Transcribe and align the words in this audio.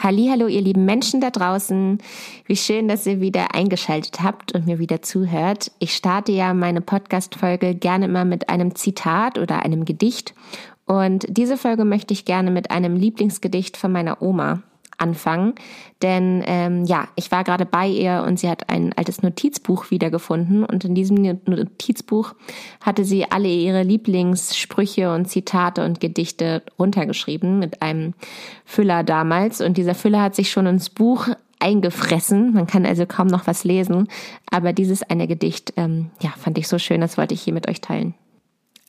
Hallo, 0.00 0.46
ihr 0.46 0.60
lieben 0.60 0.84
Menschen 0.84 1.20
da 1.20 1.30
draußen. 1.30 1.98
Wie 2.46 2.56
schön, 2.56 2.86
dass 2.86 3.04
ihr 3.04 3.20
wieder 3.20 3.56
eingeschaltet 3.56 4.22
habt 4.22 4.52
und 4.52 4.64
mir 4.64 4.78
wieder 4.78 5.02
zuhört. 5.02 5.72
Ich 5.80 5.92
starte 5.92 6.30
ja 6.30 6.54
meine 6.54 6.80
Podcast-Folge 6.80 7.74
gerne 7.74 8.04
immer 8.04 8.24
mit 8.24 8.48
einem 8.48 8.76
Zitat 8.76 9.38
oder 9.38 9.64
einem 9.64 9.84
Gedicht. 9.84 10.34
Und 10.86 11.26
diese 11.28 11.56
Folge 11.56 11.84
möchte 11.84 12.14
ich 12.14 12.24
gerne 12.24 12.52
mit 12.52 12.70
einem 12.70 12.94
Lieblingsgedicht 12.94 13.76
von 13.76 13.90
meiner 13.90 14.22
Oma 14.22 14.62
anfangen. 14.98 15.54
Denn 16.02 16.42
ähm, 16.46 16.84
ja, 16.84 17.08
ich 17.16 17.30
war 17.30 17.44
gerade 17.44 17.64
bei 17.64 17.88
ihr 17.88 18.24
und 18.26 18.38
sie 18.38 18.48
hat 18.48 18.68
ein 18.68 18.92
altes 18.96 19.22
Notizbuch 19.22 19.90
wiedergefunden 19.90 20.64
und 20.64 20.84
in 20.84 20.94
diesem 20.94 21.16
Notizbuch 21.16 22.34
hatte 22.80 23.04
sie 23.04 23.30
alle 23.30 23.48
ihre 23.48 23.82
Lieblingssprüche 23.82 25.12
und 25.12 25.26
Zitate 25.26 25.84
und 25.84 26.00
Gedichte 26.00 26.62
runtergeschrieben 26.78 27.58
mit 27.58 27.82
einem 27.82 28.14
Füller 28.64 29.02
damals. 29.02 29.60
Und 29.60 29.76
dieser 29.76 29.94
Füller 29.94 30.22
hat 30.22 30.34
sich 30.34 30.50
schon 30.50 30.66
ins 30.66 30.90
Buch 30.90 31.28
eingefressen. 31.60 32.54
Man 32.54 32.66
kann 32.66 32.86
also 32.86 33.06
kaum 33.06 33.26
noch 33.26 33.46
was 33.46 33.64
lesen. 33.64 34.08
Aber 34.50 34.72
dieses 34.72 35.02
eine 35.02 35.26
Gedicht, 35.26 35.72
ähm, 35.76 36.10
ja, 36.20 36.30
fand 36.36 36.58
ich 36.58 36.68
so 36.68 36.78
schön, 36.78 37.00
das 37.00 37.18
wollte 37.18 37.34
ich 37.34 37.42
hier 37.42 37.54
mit 37.54 37.68
euch 37.68 37.80
teilen. 37.80 38.14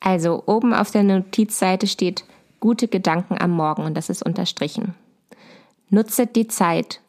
Also 0.00 0.44
oben 0.46 0.72
auf 0.72 0.90
der 0.90 1.02
Notizseite 1.02 1.86
steht 1.86 2.24
gute 2.58 2.88
Gedanken 2.88 3.36
am 3.38 3.50
Morgen 3.50 3.84
und 3.84 3.96
das 3.96 4.10
ist 4.10 4.22
unterstrichen. 4.22 4.94
Nutzet 5.90 6.36
die 6.36 6.46
Zeit. 6.46 7.00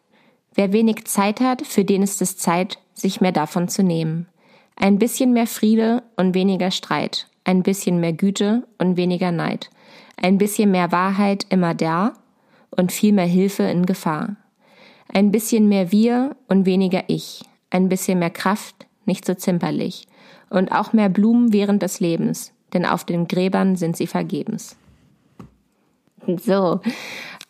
Wer 0.55 0.73
wenig 0.73 1.05
Zeit 1.05 1.39
hat, 1.39 1.65
für 1.65 1.85
den 1.85 2.01
ist 2.01 2.21
es 2.21 2.37
Zeit, 2.37 2.79
sich 2.95 3.21
mehr 3.21 3.31
davon 3.31 3.67
zu 3.67 3.83
nehmen. 3.83 4.27
Ein 4.75 4.97
bisschen 4.97 5.33
mehr 5.33 5.45
Friede 5.45 6.01
und 6.17 6.33
weniger 6.33 6.71
Streit. 6.71 7.27
Ein 7.43 7.61
bisschen 7.61 7.99
mehr 7.99 8.13
Güte 8.13 8.67
und 8.79 8.97
weniger 8.97 9.31
Neid. 9.31 9.69
Ein 10.17 10.39
bisschen 10.39 10.71
mehr 10.71 10.91
Wahrheit 10.91 11.45
immer 11.49 11.75
da 11.75 12.13
und 12.71 12.91
viel 12.91 13.13
mehr 13.13 13.25
Hilfe 13.25 13.63
in 13.63 13.85
Gefahr. 13.85 14.35
Ein 15.13 15.31
bisschen 15.31 15.67
mehr 15.67 15.91
wir 15.91 16.35
und 16.47 16.65
weniger 16.65 17.03
ich. 17.07 17.43
Ein 17.69 17.87
bisschen 17.87 18.17
mehr 18.17 18.31
Kraft, 18.31 18.87
nicht 19.05 19.25
so 19.25 19.35
zimperlich. 19.35 20.07
Und 20.49 20.71
auch 20.71 20.91
mehr 20.91 21.09
Blumen 21.09 21.53
während 21.53 21.83
des 21.83 21.99
Lebens, 21.99 22.51
denn 22.73 22.85
auf 22.85 23.03
den 23.03 23.27
Gräbern 23.27 23.75
sind 23.75 23.95
sie 23.95 24.07
vergebens. 24.07 24.75
So, 26.25 26.81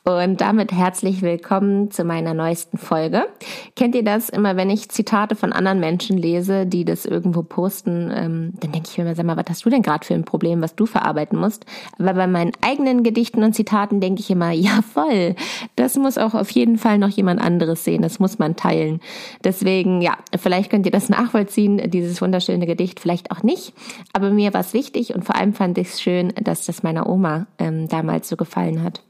und 0.03 0.41
damit 0.41 0.71
herzlich 0.71 1.21
willkommen 1.21 1.91
zu 1.91 2.03
meiner 2.03 2.33
neuesten 2.33 2.79
Folge. 2.79 3.27
Kennt 3.75 3.93
ihr 3.93 4.03
das 4.03 4.29
immer, 4.29 4.55
wenn 4.55 4.71
ich 4.71 4.89
Zitate 4.89 5.35
von 5.35 5.53
anderen 5.53 5.79
Menschen 5.79 6.17
lese, 6.17 6.65
die 6.65 6.85
das 6.85 7.05
irgendwo 7.05 7.43
posten, 7.43 8.11
ähm, 8.11 8.53
dann 8.59 8.71
denke 8.71 8.89
ich 8.89 8.97
mir 8.97 9.03
immer, 9.03 9.13
sag 9.13 9.27
mal, 9.27 9.37
was 9.37 9.45
hast 9.47 9.63
du 9.63 9.69
denn 9.69 9.83
gerade 9.83 10.03
für 10.03 10.15
ein 10.15 10.25
Problem, 10.25 10.59
was 10.59 10.75
du 10.75 10.87
verarbeiten 10.87 11.37
musst? 11.37 11.67
Aber 11.99 12.15
bei 12.15 12.25
meinen 12.25 12.51
eigenen 12.61 13.03
Gedichten 13.03 13.43
und 13.43 13.53
Zitaten 13.53 14.01
denke 14.01 14.21
ich 14.21 14.31
immer, 14.31 14.49
ja 14.51 14.81
voll, 14.81 15.35
das 15.75 15.95
muss 15.97 16.17
auch 16.17 16.33
auf 16.33 16.49
jeden 16.49 16.79
Fall 16.79 16.97
noch 16.97 17.09
jemand 17.09 17.39
anderes 17.39 17.83
sehen, 17.83 18.01
das 18.01 18.19
muss 18.19 18.39
man 18.39 18.55
teilen. 18.55 19.01
Deswegen, 19.43 20.01
ja, 20.01 20.17
vielleicht 20.35 20.71
könnt 20.71 20.87
ihr 20.87 20.91
das 20.91 21.09
nachvollziehen, 21.09 21.91
dieses 21.91 22.21
wunderschöne 22.23 22.65
Gedicht, 22.65 22.99
vielleicht 22.99 23.29
auch 23.29 23.43
nicht. 23.43 23.73
Aber 24.13 24.31
mir 24.31 24.51
war 24.55 24.61
es 24.61 24.73
wichtig 24.73 25.13
und 25.13 25.25
vor 25.25 25.35
allem 25.35 25.53
fand 25.53 25.77
ich 25.77 25.89
es 25.89 26.01
schön, 26.01 26.33
dass 26.41 26.65
das 26.65 26.81
meiner 26.81 27.07
Oma 27.07 27.45
ähm, 27.59 27.87
damals 27.87 28.29
so 28.29 28.35
gefallen 28.35 28.81
hat. 28.81 29.03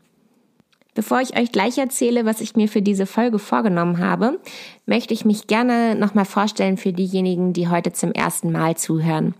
Bevor 0.93 1.21
ich 1.21 1.37
euch 1.39 1.51
gleich 1.51 1.77
erzähle, 1.77 2.25
was 2.25 2.41
ich 2.41 2.55
mir 2.55 2.67
für 2.67 2.81
diese 2.81 3.05
Folge 3.05 3.39
vorgenommen 3.39 3.99
habe, 3.99 4.39
möchte 4.85 5.13
ich 5.13 5.23
mich 5.23 5.47
gerne 5.47 5.95
nochmal 5.95 6.25
vorstellen 6.25 6.77
für 6.77 6.91
diejenigen, 6.91 7.53
die 7.53 7.69
heute 7.69 7.93
zum 7.93 8.11
ersten 8.11 8.51
Mal 8.51 8.75
zuhören. 8.75 9.33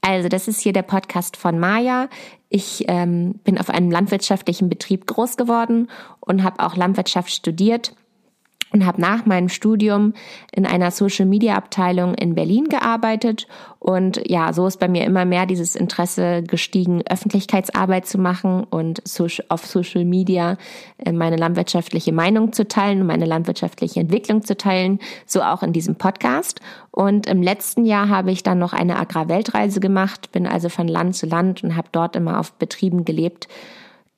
Also, 0.00 0.28
das 0.28 0.48
ist 0.48 0.60
hier 0.60 0.72
der 0.72 0.82
Podcast 0.82 1.36
von 1.36 1.58
Maja. 1.58 2.08
Ich 2.48 2.84
ähm, 2.88 3.34
bin 3.44 3.58
auf 3.58 3.70
einem 3.70 3.90
landwirtschaftlichen 3.90 4.68
Betrieb 4.68 5.06
groß 5.06 5.36
geworden 5.36 5.88
und 6.20 6.42
habe 6.42 6.64
auch 6.64 6.76
Landwirtschaft 6.76 7.30
studiert 7.30 7.94
und 8.74 8.84
habe 8.84 9.00
nach 9.00 9.24
meinem 9.24 9.48
Studium 9.48 10.12
in 10.52 10.66
einer 10.66 10.90
Social 10.90 11.26
Media 11.26 11.54
Abteilung 11.54 12.14
in 12.14 12.34
Berlin 12.34 12.64
gearbeitet 12.68 13.46
und 13.84 14.22
ja, 14.26 14.54
so 14.54 14.66
ist 14.66 14.80
bei 14.80 14.88
mir 14.88 15.04
immer 15.04 15.26
mehr 15.26 15.44
dieses 15.44 15.76
Interesse 15.76 16.42
gestiegen, 16.42 17.02
Öffentlichkeitsarbeit 17.06 18.06
zu 18.06 18.16
machen 18.16 18.64
und 18.64 19.02
auf 19.48 19.66
Social 19.66 20.06
Media 20.06 20.56
äh, 20.96 21.12
meine 21.12 21.36
landwirtschaftliche 21.36 22.10
Meinung 22.10 22.54
zu 22.54 22.66
teilen 22.66 23.02
und 23.02 23.06
meine 23.06 23.26
landwirtschaftliche 23.26 24.00
Entwicklung 24.00 24.42
zu 24.42 24.56
teilen, 24.56 25.00
so 25.26 25.42
auch 25.42 25.62
in 25.62 25.74
diesem 25.74 25.96
Podcast. 25.96 26.60
Und 26.90 27.26
im 27.26 27.42
letzten 27.42 27.84
Jahr 27.84 28.08
habe 28.08 28.32
ich 28.32 28.42
dann 28.42 28.58
noch 28.58 28.72
eine 28.72 28.98
Agrarweltreise 28.98 29.80
gemacht, 29.80 30.32
bin 30.32 30.46
also 30.46 30.70
von 30.70 30.88
Land 30.88 31.14
zu 31.16 31.26
Land 31.26 31.62
und 31.62 31.76
habe 31.76 31.88
dort 31.92 32.16
immer 32.16 32.40
auf 32.40 32.54
Betrieben 32.54 33.04
gelebt 33.04 33.48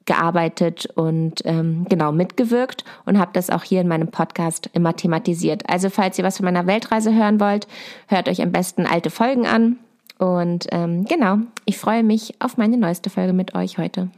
gearbeitet 0.06 0.86
und 0.94 1.42
ähm, 1.44 1.86
genau 1.88 2.12
mitgewirkt 2.12 2.84
und 3.04 3.18
habe 3.18 3.32
das 3.34 3.50
auch 3.50 3.64
hier 3.64 3.80
in 3.80 3.88
meinem 3.88 4.08
Podcast 4.08 4.70
immer 4.72 4.96
thematisiert. 4.96 5.68
Also 5.68 5.90
falls 5.90 6.18
ihr 6.18 6.24
was 6.24 6.38
von 6.38 6.44
meiner 6.44 6.66
Weltreise 6.66 7.14
hören 7.14 7.40
wollt, 7.40 7.66
hört 8.06 8.28
euch 8.28 8.40
am 8.40 8.52
besten 8.52 8.86
alte 8.86 9.10
Folgen 9.10 9.46
an. 9.46 9.78
Und 10.18 10.66
ähm, 10.72 11.04
genau, 11.04 11.38
ich 11.66 11.76
freue 11.78 12.02
mich 12.02 12.34
auf 12.38 12.56
meine 12.56 12.78
neueste 12.78 13.10
Folge 13.10 13.32
mit 13.32 13.54
euch 13.54 13.78
heute. 13.78 14.08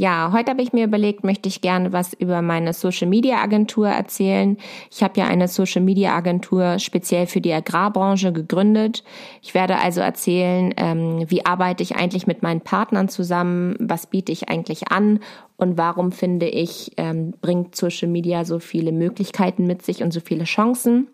Ja, 0.00 0.32
heute 0.32 0.52
habe 0.52 0.62
ich 0.62 0.72
mir 0.72 0.86
überlegt, 0.86 1.24
möchte 1.24 1.46
ich 1.50 1.60
gerne 1.60 1.92
was 1.92 2.14
über 2.14 2.40
meine 2.40 2.72
Social 2.72 3.06
Media 3.06 3.42
Agentur 3.42 3.86
erzählen. 3.86 4.56
Ich 4.90 5.02
habe 5.02 5.20
ja 5.20 5.26
eine 5.26 5.46
Social 5.46 5.82
Media 5.82 6.16
Agentur 6.16 6.78
speziell 6.78 7.26
für 7.26 7.42
die 7.42 7.52
Agrarbranche 7.52 8.32
gegründet. 8.32 9.04
Ich 9.42 9.52
werde 9.52 9.76
also 9.76 10.00
erzählen, 10.00 10.72
ähm, 10.78 11.26
wie 11.28 11.44
arbeite 11.44 11.82
ich 11.82 11.96
eigentlich 11.96 12.26
mit 12.26 12.42
meinen 12.42 12.62
Partnern 12.62 13.10
zusammen, 13.10 13.76
was 13.78 14.06
biete 14.06 14.32
ich 14.32 14.48
eigentlich 14.48 14.90
an 14.90 15.20
und 15.58 15.76
warum 15.76 16.12
finde 16.12 16.48
ich, 16.48 16.92
ähm, 16.96 17.34
bringt 17.42 17.76
Social 17.76 18.08
Media 18.08 18.46
so 18.46 18.58
viele 18.58 18.92
Möglichkeiten 18.92 19.66
mit 19.66 19.82
sich 19.82 20.02
und 20.02 20.14
so 20.14 20.20
viele 20.20 20.44
Chancen. 20.44 21.08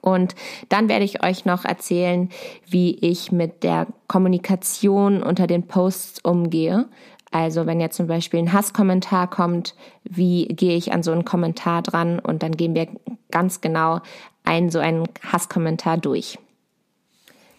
Und 0.00 0.34
dann 0.68 0.88
werde 0.88 1.04
ich 1.04 1.24
euch 1.24 1.44
noch 1.44 1.64
erzählen, 1.64 2.30
wie 2.66 2.96
ich 2.96 3.30
mit 3.30 3.62
der 3.62 3.86
Kommunikation 4.08 5.22
unter 5.22 5.46
den 5.46 5.68
Posts 5.68 6.24
umgehe. 6.24 6.88
Also 7.32 7.66
wenn 7.66 7.80
jetzt 7.80 7.96
zum 7.96 8.06
Beispiel 8.06 8.40
ein 8.40 8.52
Hasskommentar 8.52 9.28
kommt, 9.28 9.74
wie 10.04 10.46
gehe 10.46 10.76
ich 10.76 10.92
an 10.92 11.02
so 11.02 11.12
einen 11.12 11.24
Kommentar 11.24 11.82
dran? 11.82 12.18
Und 12.18 12.42
dann 12.42 12.52
gehen 12.52 12.74
wir 12.74 12.86
ganz 13.30 13.60
genau 13.60 14.00
einen 14.44 14.70
so 14.70 14.78
einen 14.78 15.08
Hasskommentar 15.32 15.96
durch. 15.96 16.38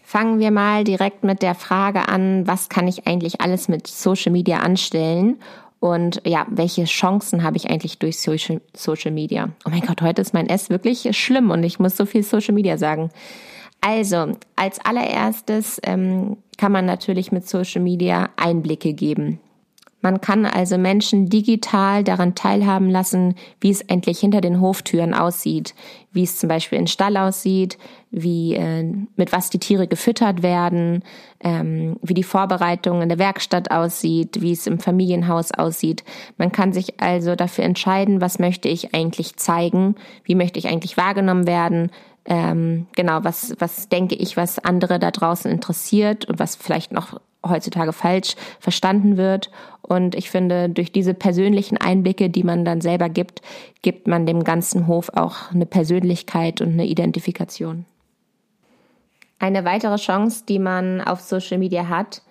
Fangen 0.02 0.38
wir 0.38 0.50
mal 0.50 0.84
direkt 0.84 1.24
mit 1.24 1.42
der 1.42 1.54
Frage 1.54 2.08
an, 2.08 2.46
was 2.46 2.68
kann 2.68 2.86
ich 2.86 3.06
eigentlich 3.06 3.40
alles 3.40 3.68
mit 3.68 3.86
Social 3.86 4.30
Media 4.30 4.58
anstellen? 4.58 5.40
Und 5.80 6.22
ja, 6.24 6.46
welche 6.48 6.84
Chancen 6.84 7.42
habe 7.42 7.56
ich 7.56 7.68
eigentlich 7.68 7.98
durch 7.98 8.20
Social, 8.20 8.60
Social 8.74 9.10
Media? 9.10 9.50
Oh 9.66 9.70
mein 9.70 9.80
Gott, 9.80 10.02
heute 10.02 10.22
ist 10.22 10.32
mein 10.32 10.48
S 10.48 10.70
wirklich 10.70 11.08
schlimm 11.18 11.50
und 11.50 11.64
ich 11.64 11.78
muss 11.78 11.96
so 11.96 12.06
viel 12.06 12.22
Social 12.22 12.54
Media 12.54 12.78
sagen. 12.78 13.10
Also, 13.80 14.36
als 14.56 14.82
allererstes 14.82 15.80
ähm, 15.82 16.38
kann 16.56 16.72
man 16.72 16.86
natürlich 16.86 17.32
mit 17.32 17.46
Social 17.46 17.82
Media 17.82 18.30
Einblicke 18.36 18.94
geben. 18.94 19.40
Man 20.04 20.20
kann 20.20 20.44
also 20.44 20.76
Menschen 20.76 21.30
digital 21.30 22.04
daran 22.04 22.34
teilhaben 22.34 22.90
lassen, 22.90 23.36
wie 23.58 23.70
es 23.70 23.80
endlich 23.80 24.18
hinter 24.18 24.42
den 24.42 24.60
Hoftüren 24.60 25.14
aussieht, 25.14 25.74
wie 26.12 26.24
es 26.24 26.38
zum 26.38 26.50
Beispiel 26.50 26.78
in 26.78 26.86
Stall 26.86 27.16
aussieht, 27.16 27.78
wie 28.10 28.54
äh, 28.54 28.84
mit 29.16 29.32
was 29.32 29.48
die 29.48 29.58
Tiere 29.58 29.86
gefüttert 29.88 30.42
werden, 30.42 31.02
ähm, 31.40 31.96
wie 32.02 32.12
die 32.12 32.22
Vorbereitung 32.22 33.00
in 33.00 33.08
der 33.08 33.18
Werkstatt 33.18 33.70
aussieht, 33.70 34.42
wie 34.42 34.52
es 34.52 34.66
im 34.66 34.78
Familienhaus 34.78 35.52
aussieht. 35.52 36.04
Man 36.36 36.52
kann 36.52 36.74
sich 36.74 37.00
also 37.00 37.34
dafür 37.34 37.64
entscheiden, 37.64 38.20
was 38.20 38.38
möchte 38.38 38.68
ich 38.68 38.94
eigentlich 38.94 39.36
zeigen, 39.36 39.94
wie 40.24 40.34
möchte 40.34 40.58
ich 40.58 40.68
eigentlich 40.68 40.98
wahrgenommen 40.98 41.46
werden, 41.46 41.90
ähm, 42.26 42.86
genau, 42.96 43.22
was, 43.22 43.54
was 43.58 43.88
denke 43.88 44.14
ich, 44.14 44.36
was 44.36 44.58
andere 44.58 44.98
da 44.98 45.10
draußen 45.10 45.50
interessiert 45.50 46.24
und 46.24 46.38
was 46.38 46.56
vielleicht 46.56 46.92
noch 46.92 47.20
heutzutage 47.46 47.92
falsch 47.92 48.36
verstanden 48.58 49.16
wird. 49.16 49.50
Und 49.82 50.14
ich 50.14 50.30
finde, 50.30 50.70
durch 50.70 50.92
diese 50.92 51.12
persönlichen 51.12 51.76
Einblicke, 51.76 52.30
die 52.30 52.42
man 52.42 52.64
dann 52.64 52.80
selber 52.80 53.08
gibt, 53.10 53.42
gibt 53.82 54.08
man 54.08 54.24
dem 54.24 54.44
ganzen 54.44 54.86
Hof 54.86 55.10
auch 55.14 55.50
eine 55.52 55.66
Persönlichkeit 55.66 56.62
und 56.62 56.72
eine 56.72 56.86
Identifikation. 56.86 57.84
Eine 59.38 59.64
weitere 59.66 59.96
Chance, 59.96 60.44
die 60.48 60.58
man 60.58 61.02
auf 61.02 61.20
Social 61.20 61.58
Media 61.58 61.88
hat, 61.88 62.22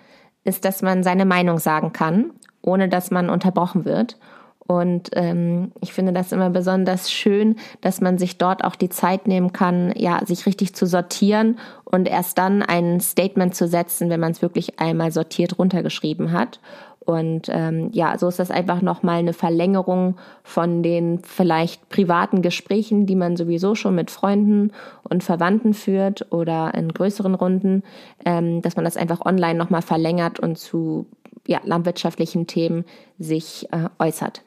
ist, 0.43 0.65
dass 0.65 0.81
man 0.81 1.03
seine 1.03 1.25
Meinung 1.25 1.59
sagen 1.59 1.93
kann, 1.93 2.31
ohne 2.61 2.89
dass 2.89 3.11
man 3.11 3.29
unterbrochen 3.29 3.85
wird. 3.85 4.17
Und 4.65 5.09
ähm, 5.13 5.71
ich 5.81 5.91
finde 5.93 6.13
das 6.13 6.31
immer 6.31 6.49
besonders 6.49 7.11
schön, 7.11 7.57
dass 7.81 7.99
man 7.99 8.17
sich 8.17 8.37
dort 8.37 8.63
auch 8.63 8.75
die 8.75 8.89
Zeit 8.89 9.27
nehmen 9.27 9.51
kann, 9.51 9.93
ja, 9.95 10.25
sich 10.25 10.45
richtig 10.45 10.73
zu 10.73 10.85
sortieren 10.85 11.59
und 11.83 12.07
erst 12.07 12.37
dann 12.37 12.61
ein 12.63 13.01
Statement 13.01 13.55
zu 13.55 13.67
setzen, 13.67 14.09
wenn 14.09 14.21
man 14.21 14.31
es 14.31 14.41
wirklich 14.41 14.79
einmal 14.79 15.11
sortiert 15.11 15.59
runtergeschrieben 15.59 16.31
hat. 16.31 16.59
Und 17.05 17.49
ähm, 17.49 17.89
ja, 17.91 18.17
so 18.17 18.29
ist 18.29 18.39
das 18.39 18.49
einfach 18.49 18.81
nochmal 18.81 19.19
eine 19.19 19.33
Verlängerung 19.33 20.15
von 20.43 20.83
den 20.83 21.19
vielleicht 21.19 21.89
privaten 21.89 22.41
Gesprächen, 22.41 23.05
die 23.05 23.17
man 23.17 23.35
sowieso 23.35 23.75
schon 23.75 23.95
mit 23.95 24.09
Freunden 24.09 24.71
und 25.03 25.21
Verwandten 25.21 25.73
führt 25.73 26.31
oder 26.31 26.73
in 26.73 26.93
größeren 26.93 27.35
Runden, 27.35 27.83
ähm, 28.25 28.61
dass 28.61 28.77
man 28.77 28.85
das 28.85 28.95
einfach 28.95 29.25
online 29.25 29.55
nochmal 29.55 29.81
verlängert 29.81 30.39
und 30.39 30.57
zu 30.57 31.07
ja, 31.45 31.59
landwirtschaftlichen 31.65 32.47
Themen 32.47 32.85
sich 33.19 33.67
äh, 33.73 33.89
äußert. 33.99 34.43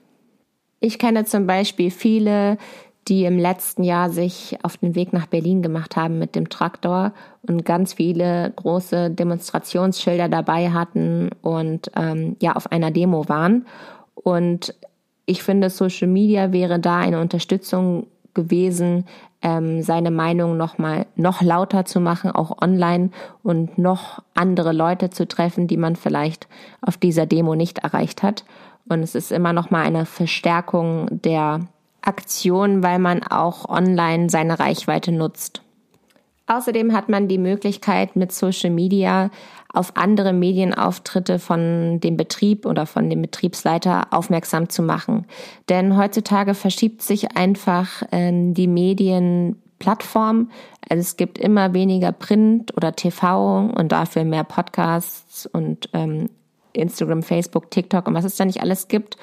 Ich 0.81 0.99
kenne 0.99 1.25
zum 1.25 1.47
Beispiel 1.47 1.91
viele, 1.91 2.59
die 3.09 3.25
im 3.25 3.39
letzten 3.39 3.85
Jahr 3.85 4.11
sich 4.11 4.59
auf 4.63 4.77
den 4.79 4.95
Weg 4.95 5.13
nach 5.13 5.27
Berlin 5.27 5.63
gemacht 5.63 5.97
haben 5.97 6.19
mit 6.19 6.35
dem 6.35 6.49
Traktor 6.49 7.13
und 7.43 7.65
ganz 7.65 7.95
viele 7.95 8.53
große 8.57 9.11
Demonstrationsschilder 9.11 10.29
dabei 10.29 10.71
hatten 10.71 11.31
und 11.41 11.91
ähm, 11.95 12.37
ja 12.41 12.57
auf 12.57 12.73
einer 12.73 12.91
Demo 12.91 13.29
waren. 13.29 13.67
Und 14.15 14.75
ich 15.25 15.43
finde, 15.43 15.71
Social 15.71 16.09
Media 16.09 16.53
wäre 16.53 16.81
da 16.81 16.99
eine 16.99 17.21
Unterstützung 17.21 18.07
gewesen, 18.35 19.07
ähm, 19.41 19.83
seine 19.83 20.11
Meinung 20.11 20.57
noch 20.57 20.79
mal 20.79 21.07
noch 21.15 21.43
lauter 21.43 21.85
zu 21.85 22.01
machen, 22.01 22.31
auch 22.33 22.61
online 22.61 23.11
und 23.43 23.79
noch 23.79 24.23
andere 24.35 24.73
Leute 24.73 25.11
zu 25.11 25.29
treffen, 25.29 25.69
die 25.69 25.77
man 25.77 25.97
vielleicht 25.97 26.49
auf 26.81 26.97
dieser 26.97 27.27
Demo 27.27 27.55
nicht 27.55 27.79
erreicht 27.79 28.23
hat. 28.23 28.45
Und 28.89 29.03
es 29.03 29.15
ist 29.15 29.33
immer 29.33 29.53
noch 29.53 29.71
mal 29.71 29.85
eine 29.85 30.07
Verstärkung 30.07 31.09
der 31.11 31.61
Aktion, 32.03 32.83
weil 32.83 32.99
man 32.99 33.23
auch 33.23 33.69
online 33.69 34.31
seine 34.31 34.59
Reichweite 34.59 35.13
nutzt. 35.13 35.63
Außerdem 36.47 36.93
hat 36.93 37.09
man 37.09 37.27
die 37.27 37.39
Möglichkeit, 37.39 38.15
mit 38.15 38.31
Social 38.31 38.71
Media 38.71 39.31
auf 39.73 39.97
andere 39.97 40.33
Medienauftritte 40.33 41.41
von 41.41 41.99
dem 42.01 42.17
Betrieb 42.17 42.65
oder 42.67 42.87
von 42.87 43.11
dem 43.11 43.21
Betriebsleiter 43.21 44.13
aufmerksam 44.13 44.69
zu 44.69 44.83
machen. 44.83 45.27
Denn 45.69 45.97
heutzutage 45.97 46.55
verschiebt 46.55 47.03
sich 47.03 47.37
einfach 47.37 48.03
äh, 48.13 48.31
die 48.53 48.69
Medienplattform. 48.69 50.51
Also 50.89 51.01
es 51.01 51.17
gibt 51.17 51.39
immer 51.39 51.75
weniger 51.75 52.13
Print 52.13 52.77
oder 52.77 52.95
TV 52.95 53.73
und 53.77 53.91
dafür 53.91 54.25
mehr 54.25 54.45
Podcasts 54.45 55.47
und 55.47 55.91
ähm, 55.93 56.31
Instagram, 56.77 57.23
Facebook, 57.23 57.71
TikTok 57.71 58.07
und 58.07 58.15
was 58.15 58.25
es 58.25 58.37
da 58.37 58.45
nicht 58.45 58.63
alles 58.63 58.89
gibt. 58.89 59.17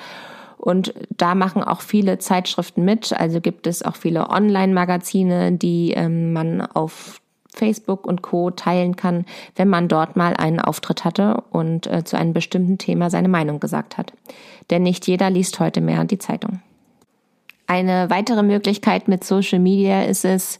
Und 0.57 0.93
da 1.09 1.35
machen 1.35 1.61
auch 1.61 1.81
viele 1.81 2.19
Zeitschriften 2.19 2.85
mit. 2.85 3.11
Also 3.11 3.41
gibt 3.41 3.67
es 3.67 3.83
auch 3.83 3.97
viele 3.97 4.29
Online-Magazine, 4.29 5.51
die 5.51 5.91
ähm, 5.91 6.31
man 6.31 6.61
auf 6.61 7.19
Facebook 7.53 8.05
und 8.05 8.21
Co. 8.21 8.49
teilen 8.49 8.95
kann, 8.95 9.25
wenn 9.55 9.67
man 9.67 9.87
dort 9.87 10.15
mal 10.15 10.33
einen 10.35 10.59
Auftritt 10.59 11.03
hatte 11.03 11.43
und 11.51 11.87
äh, 11.87 12.03
zu 12.03 12.17
einem 12.17 12.33
bestimmten 12.33 12.77
Thema 12.77 13.09
seine 13.09 13.27
Meinung 13.27 13.59
gesagt 13.59 13.97
hat. 13.97 14.13
Denn 14.69 14.83
nicht 14.83 15.07
jeder 15.07 15.29
liest 15.29 15.59
heute 15.59 15.81
mehr 15.81 16.03
die 16.05 16.17
Zeitung. 16.17 16.61
Eine 17.67 18.09
weitere 18.09 18.43
Möglichkeit 18.43 19.07
mit 19.07 19.23
Social 19.23 19.59
Media 19.59 20.03
ist 20.03 20.25
es, 20.25 20.57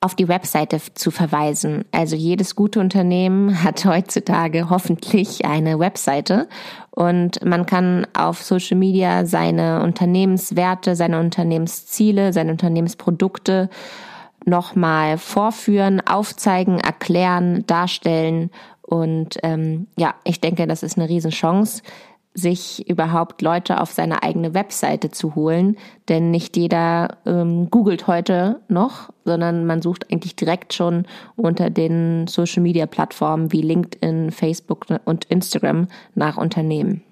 auf 0.00 0.14
die 0.14 0.28
Webseite 0.28 0.80
zu 0.94 1.10
verweisen. 1.10 1.84
Also 1.90 2.14
jedes 2.14 2.54
gute 2.54 2.80
Unternehmen 2.80 3.62
hat 3.64 3.84
heutzutage 3.84 4.70
hoffentlich 4.70 5.44
eine 5.44 5.78
Webseite 5.78 6.48
und 6.90 7.44
man 7.44 7.66
kann 7.66 8.06
auf 8.12 8.42
Social 8.42 8.76
Media 8.76 9.24
seine 9.24 9.82
Unternehmenswerte, 9.82 10.96
seine 10.96 11.20
Unternehmensziele, 11.20 12.32
seine 12.32 12.52
Unternehmensprodukte 12.52 13.70
nochmal 14.44 15.18
vorführen, 15.18 16.00
aufzeigen, 16.06 16.78
erklären, 16.78 17.64
darstellen. 17.66 18.50
Und 18.82 19.38
ähm, 19.42 19.86
ja, 19.96 20.14
ich 20.24 20.40
denke, 20.40 20.66
das 20.66 20.82
ist 20.82 20.96
eine 20.96 21.08
Riesenchance, 21.08 21.82
sich 22.38 22.88
überhaupt 22.88 23.42
Leute 23.42 23.80
auf 23.80 23.92
seine 23.92 24.22
eigene 24.22 24.54
Webseite 24.54 25.10
zu 25.10 25.34
holen. 25.34 25.76
Denn 26.08 26.30
nicht 26.30 26.56
jeder 26.56 27.18
ähm, 27.26 27.70
googelt 27.70 28.06
heute 28.06 28.60
noch, 28.68 29.10
sondern 29.24 29.66
man 29.66 29.82
sucht 29.82 30.10
eigentlich 30.10 30.36
direkt 30.36 30.72
schon 30.72 31.06
unter 31.36 31.70
den 31.70 32.26
Social-Media-Plattformen 32.26 33.52
wie 33.52 33.62
LinkedIn, 33.62 34.30
Facebook 34.30 34.86
und 35.04 35.24
Instagram 35.26 35.88
nach 36.14 36.36
Unternehmen. 36.36 37.02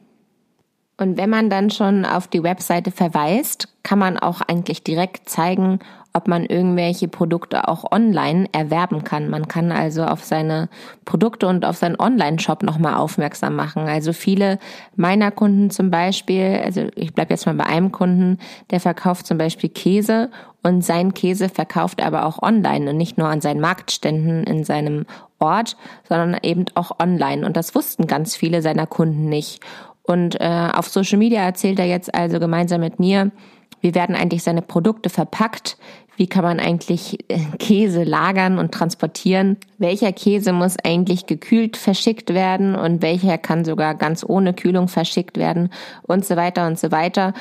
Und 0.99 1.19
wenn 1.19 1.29
man 1.29 1.51
dann 1.51 1.71
schon 1.71 2.05
auf 2.07 2.27
die 2.27 2.43
Webseite 2.43 2.91
verweist, 2.91 3.69
kann 3.83 3.99
man 3.99 4.17
auch 4.19 4.41
eigentlich 4.41 4.83
direkt 4.83 5.29
zeigen, 5.29 5.81
ob 6.17 6.29
man 6.29 6.47
irgendwelche 6.47 7.09
Produkte 7.09 7.69
auch 7.69 7.93
online 7.93 8.49
erwerben 8.53 9.05
kann. 9.05 9.29
Man 9.29 9.49
kann 9.49 9.71
also 9.71 10.05
auf 10.05 10.25
seine 10.25 10.71
Produkte 11.05 11.47
und 11.47 11.67
auf 11.67 11.77
seinen 11.77 12.01
Online-Shop 12.01 12.63
nochmal 12.63 12.95
aufmerksam 12.95 13.55
machen. 13.55 13.87
Also 13.87 14.15
viele 14.15 14.59
meiner 14.97 15.31
Kunden 15.31 15.69
zum 15.69 15.91
Beispiel, 15.91 16.63
also 16.65 16.87
ich 16.95 17.13
bleibe 17.13 17.35
jetzt 17.35 17.45
mal 17.45 17.55
bei 17.55 17.67
einem 17.67 17.93
Kunden, 17.93 18.39
der 18.71 18.81
verkauft 18.81 19.27
zum 19.27 19.37
Beispiel 19.37 19.69
Käse 19.69 20.31
und 20.63 20.83
sein 20.83 21.13
Käse 21.13 21.51
verkauft 21.51 22.01
er 22.01 22.07
aber 22.07 22.25
auch 22.25 22.43
online 22.43 22.91
und 22.91 22.97
nicht 22.97 23.19
nur 23.19 23.29
an 23.29 23.43
seinen 23.43 23.61
Marktständen 23.61 24.45
in 24.45 24.65
seinem 24.65 25.05
Ort, 25.39 25.77
sondern 26.09 26.39
eben 26.43 26.65
auch 26.75 26.99
online. 26.99 27.45
Und 27.47 27.59
das 27.59 27.75
wussten 27.75 28.07
ganz 28.07 28.35
viele 28.35 28.63
seiner 28.63 28.87
Kunden 28.87 29.29
nicht. 29.29 29.61
Und 30.03 30.41
äh, 30.41 30.71
auf 30.73 30.89
Social 30.89 31.19
Media 31.19 31.43
erzählt 31.43 31.79
er 31.79 31.87
jetzt 31.87 32.15
also 32.15 32.41
gemeinsam 32.41 32.81
mit 32.81 32.99
mir, 32.99 33.33
wie 33.81 33.95
werden 33.95 34.17
eigentlich 34.17 34.43
seine 34.43 34.63
Produkte 34.63 35.11
verpackt, 35.11 35.77
wie 36.17 36.27
kann 36.27 36.43
man 36.43 36.59
eigentlich 36.59 37.19
äh, 37.31 37.39
Käse 37.59 38.03
lagern 38.03 38.59
und 38.59 38.73
transportieren? 38.73 39.57
Welcher 39.79 40.13
Käse 40.13 40.53
muss 40.53 40.77
eigentlich 40.83 41.27
gekühlt 41.27 41.77
verschickt 41.77 42.35
werden 42.35 42.75
und 42.75 43.03
welcher 43.03 43.39
kann 43.39 43.65
sogar 43.65 43.95
ganz 43.95 44.25
ohne 44.27 44.55
Kühlung 44.55 44.89
verschickt 44.89 45.39
werden 45.39 45.71
und 46.03 46.25
so 46.25 46.37
weiter 46.37 46.67
und 46.67 46.79
so 46.79 46.91
weiter. 46.91 47.35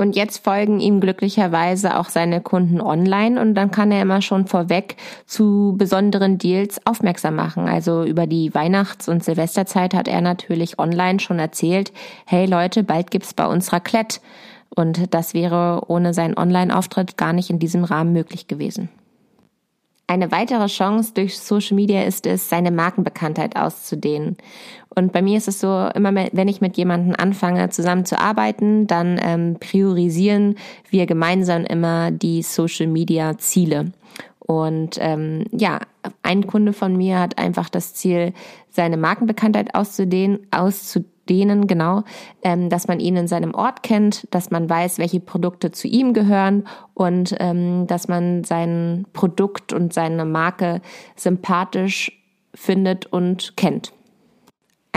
Und 0.00 0.14
jetzt 0.14 0.44
folgen 0.44 0.78
ihm 0.78 1.00
glücklicherweise 1.00 1.98
auch 1.98 2.08
seine 2.08 2.40
Kunden 2.40 2.80
online 2.80 3.40
und 3.40 3.56
dann 3.56 3.72
kann 3.72 3.90
er 3.90 4.02
immer 4.02 4.22
schon 4.22 4.46
vorweg 4.46 4.94
zu 5.26 5.74
besonderen 5.76 6.38
Deals 6.38 6.80
aufmerksam 6.86 7.34
machen. 7.34 7.66
Also 7.66 8.04
über 8.04 8.28
die 8.28 8.54
Weihnachts- 8.54 9.08
und 9.08 9.24
Silvesterzeit 9.24 9.94
hat 9.94 10.06
er 10.06 10.20
natürlich 10.20 10.78
online 10.78 11.18
schon 11.18 11.40
erzählt, 11.40 11.92
hey 12.26 12.46
Leute, 12.46 12.84
bald 12.84 13.10
gibt's 13.10 13.34
bei 13.34 13.46
uns 13.46 13.72
Raclette. 13.72 14.20
Und 14.78 15.12
das 15.12 15.34
wäre 15.34 15.82
ohne 15.88 16.14
seinen 16.14 16.38
Online-Auftritt 16.38 17.16
gar 17.16 17.32
nicht 17.32 17.50
in 17.50 17.58
diesem 17.58 17.82
Rahmen 17.82 18.12
möglich 18.12 18.46
gewesen. 18.46 18.88
Eine 20.06 20.30
weitere 20.30 20.66
Chance 20.66 21.14
durch 21.14 21.36
Social 21.40 21.74
Media 21.74 22.04
ist 22.04 22.26
es, 22.26 22.48
seine 22.48 22.70
Markenbekanntheit 22.70 23.56
auszudehnen. 23.56 24.36
Und 24.94 25.12
bei 25.12 25.20
mir 25.20 25.36
ist 25.36 25.48
es 25.48 25.58
so, 25.58 25.88
immer 25.96 26.14
wenn 26.14 26.46
ich 26.46 26.60
mit 26.60 26.76
jemandem 26.76 27.16
anfange, 27.18 27.70
zusammen 27.70 28.04
zu 28.04 28.20
arbeiten, 28.20 28.86
dann 28.86 29.18
ähm, 29.20 29.56
priorisieren 29.58 30.54
wir 30.90 31.06
gemeinsam 31.06 31.64
immer 31.64 32.12
die 32.12 32.42
Social 32.42 32.86
Media 32.86 33.36
Ziele. 33.36 33.86
Und 34.38 34.96
ähm, 35.00 35.46
ja, 35.50 35.80
ein 36.22 36.46
Kunde 36.46 36.72
von 36.72 36.96
mir 36.96 37.18
hat 37.18 37.36
einfach 37.36 37.68
das 37.68 37.94
Ziel, 37.94 38.32
seine 38.70 38.96
Markenbekanntheit 38.96 39.74
auszudehnen, 39.74 40.46
auszudehnen 40.52 41.17
denen 41.28 41.66
genau, 41.66 42.04
ähm, 42.42 42.68
dass 42.68 42.88
man 42.88 43.00
ihn 43.00 43.16
in 43.16 43.28
seinem 43.28 43.54
Ort 43.54 43.82
kennt, 43.82 44.26
dass 44.30 44.50
man 44.50 44.68
weiß, 44.68 44.98
welche 44.98 45.20
Produkte 45.20 45.70
zu 45.70 45.88
ihm 45.88 46.12
gehören 46.12 46.66
und 46.94 47.34
ähm, 47.38 47.86
dass 47.86 48.08
man 48.08 48.44
sein 48.44 49.06
Produkt 49.12 49.72
und 49.72 49.92
seine 49.92 50.24
Marke 50.24 50.80
sympathisch 51.16 52.12
findet 52.54 53.06
und 53.06 53.56
kennt. 53.56 53.92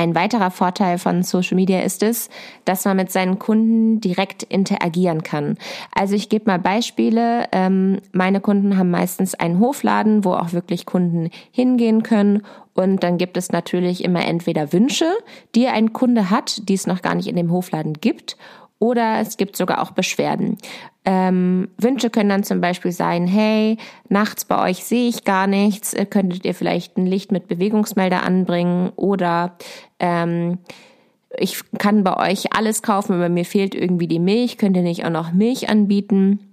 Ein 0.02 0.16
weiterer 0.16 0.50
Vorteil 0.50 0.98
von 0.98 1.22
Social 1.22 1.56
Media 1.56 1.82
ist 1.82 2.02
es, 2.02 2.32
dass 2.66 2.86
man 2.86 2.98
mit 2.98 3.12
seinen 3.12 3.38
Kunden 3.38 4.02
direkt 4.02 4.42
interagieren 4.42 5.22
kann. 5.22 5.60
Also 5.94 6.16
ich 6.16 6.28
gebe 6.28 6.50
mal 6.50 6.58
Beispiele. 6.58 7.46
Ähm, 7.52 8.02
meine 8.12 8.42
Kunden 8.42 8.80
haben 8.80 8.90
meistens 8.90 9.36
einen 9.36 9.60
Hofladen, 9.60 10.26
wo 10.26 10.34
auch 10.34 10.54
wirklich 10.54 10.88
Kunden 10.88 11.30
hingehen 11.52 12.02
können. 12.02 12.42
Und 12.74 13.04
dann 13.04 13.20
gibt 13.20 13.38
es 13.38 13.52
natürlich 13.52 14.04
immer 14.04 14.26
entweder 14.26 14.74
Wünsche, 14.74 15.06
die 15.54 15.68
ein 15.68 15.94
Kunde 15.94 16.32
hat, 16.32 16.68
die 16.68 16.74
es 16.74 16.88
noch 16.88 17.04
gar 17.04 17.14
nicht 17.14 17.28
in 17.28 17.36
dem 17.36 17.52
Hofladen 17.52 17.94
gibt, 17.94 18.38
oder 18.82 19.20
es 19.22 19.38
gibt 19.38 19.56
sogar 19.56 19.82
auch 19.82 19.92
Beschwerden. 19.92 20.58
Ähm, 21.06 21.70
Wünsche 21.78 22.10
können 22.10 22.30
dann 22.30 22.44
zum 22.44 22.62
Beispiel 22.62 22.92
sein, 22.92 23.28
hey, 23.28 23.78
nachts 24.10 24.44
bei 24.44 24.70
euch 24.70 24.84
sehe 24.84 25.08
ich 25.08 25.24
gar 25.24 25.48
nichts, 25.48 25.94
äh, 25.94 26.06
könntet 26.06 26.46
ihr 26.46 26.56
vielleicht 26.56 26.98
ein 26.98 27.06
Licht 27.06 27.32
mit 27.32 27.48
Bewegungsmelder 27.48 28.24
anbringen 28.24 28.92
oder 28.96 29.56
ähm, 30.00 30.58
ich 31.38 31.62
kann 31.78 32.04
bei 32.04 32.32
euch 32.32 32.54
alles 32.54 32.82
kaufen, 32.82 33.14
aber 33.14 33.30
mir 33.30 33.46
fehlt 33.46 33.74
irgendwie 33.76 34.08
die 34.08 34.20
Milch, 34.20 34.58
könnt 34.58 34.76
ihr 34.76 34.84
nicht 34.84 35.06
auch 35.06 35.12
noch 35.12 35.32
Milch 35.32 35.70
anbieten? 35.70 36.51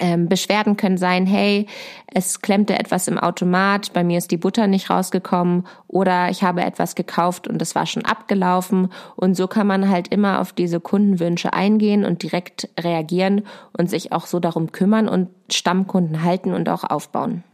Ähm, 0.00 0.28
Beschwerden 0.28 0.76
können 0.76 0.96
sein, 0.96 1.26
hey, 1.26 1.66
es 2.06 2.40
klemmte 2.40 2.78
etwas 2.78 3.06
im 3.06 3.18
Automat, 3.18 3.92
bei 3.92 4.02
mir 4.02 4.18
ist 4.18 4.30
die 4.30 4.38
Butter 4.38 4.66
nicht 4.66 4.88
rausgekommen 4.88 5.66
oder 5.88 6.30
ich 6.30 6.42
habe 6.42 6.62
etwas 6.62 6.94
gekauft 6.94 7.46
und 7.46 7.60
es 7.60 7.74
war 7.74 7.86
schon 7.86 8.06
abgelaufen. 8.06 8.90
Und 9.14 9.36
so 9.36 9.46
kann 9.46 9.66
man 9.66 9.90
halt 9.90 10.08
immer 10.08 10.40
auf 10.40 10.52
diese 10.52 10.80
Kundenwünsche 10.80 11.52
eingehen 11.52 12.04
und 12.04 12.22
direkt 12.22 12.68
reagieren 12.80 13.42
und 13.76 13.90
sich 13.90 14.12
auch 14.12 14.26
so 14.26 14.40
darum 14.40 14.72
kümmern 14.72 15.06
und 15.06 15.28
Stammkunden 15.52 16.24
halten 16.24 16.54
und 16.54 16.68
auch 16.68 16.84
aufbauen. 16.84 17.44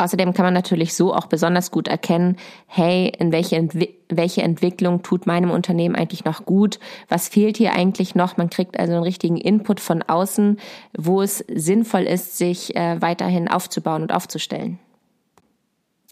Außerdem 0.00 0.32
kann 0.32 0.44
man 0.44 0.54
natürlich 0.54 0.94
so 0.94 1.12
auch 1.12 1.26
besonders 1.26 1.72
gut 1.72 1.88
erkennen, 1.88 2.36
hey, 2.68 3.12
in 3.18 3.32
welche, 3.32 3.56
Entwi 3.56 3.96
welche 4.08 4.42
Entwicklung 4.42 5.02
tut 5.02 5.26
meinem 5.26 5.50
Unternehmen 5.50 5.96
eigentlich 5.96 6.24
noch 6.24 6.46
gut? 6.46 6.78
Was 7.08 7.28
fehlt 7.28 7.56
hier 7.56 7.72
eigentlich 7.72 8.14
noch? 8.14 8.36
Man 8.36 8.48
kriegt 8.48 8.78
also 8.78 8.92
einen 8.94 9.02
richtigen 9.02 9.36
Input 9.36 9.80
von 9.80 10.02
außen, 10.02 10.58
wo 10.96 11.20
es 11.20 11.44
sinnvoll 11.52 12.02
ist, 12.02 12.38
sich 12.38 12.76
äh, 12.76 13.02
weiterhin 13.02 13.48
aufzubauen 13.48 14.02
und 14.02 14.12
aufzustellen. 14.12 14.78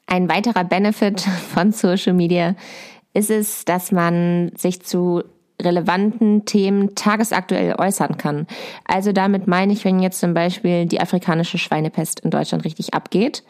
Ein 0.07 0.29
weiterer 0.29 0.65
Benefit 0.65 1.21
von 1.55 1.71
Social 1.71 2.13
Media 2.13 2.57
ist 3.15 3.31
es, 3.31 3.65
dass 3.65 3.93
man 3.93 4.51
sich 4.57 4.83
zu 4.83 5.23
relevanten 5.61 6.45
Themen 6.45 6.95
tagesaktuell 6.95 7.75
äußern 7.79 8.19
kann. 8.19 8.47
Also 8.85 9.13
damit 9.13 9.47
meine 9.47 9.73
ich, 9.73 9.85
wenn 9.85 10.01
jetzt 10.01 10.21
zum 10.21 10.35
Beispiel 10.35 10.87
die 10.87 11.01
afrikanische 11.01 11.59
Schweinepest 11.59 12.21
in 12.21 12.31
Deutschland 12.31 12.65
richtig 12.65 12.95
abgeht, 12.95 13.43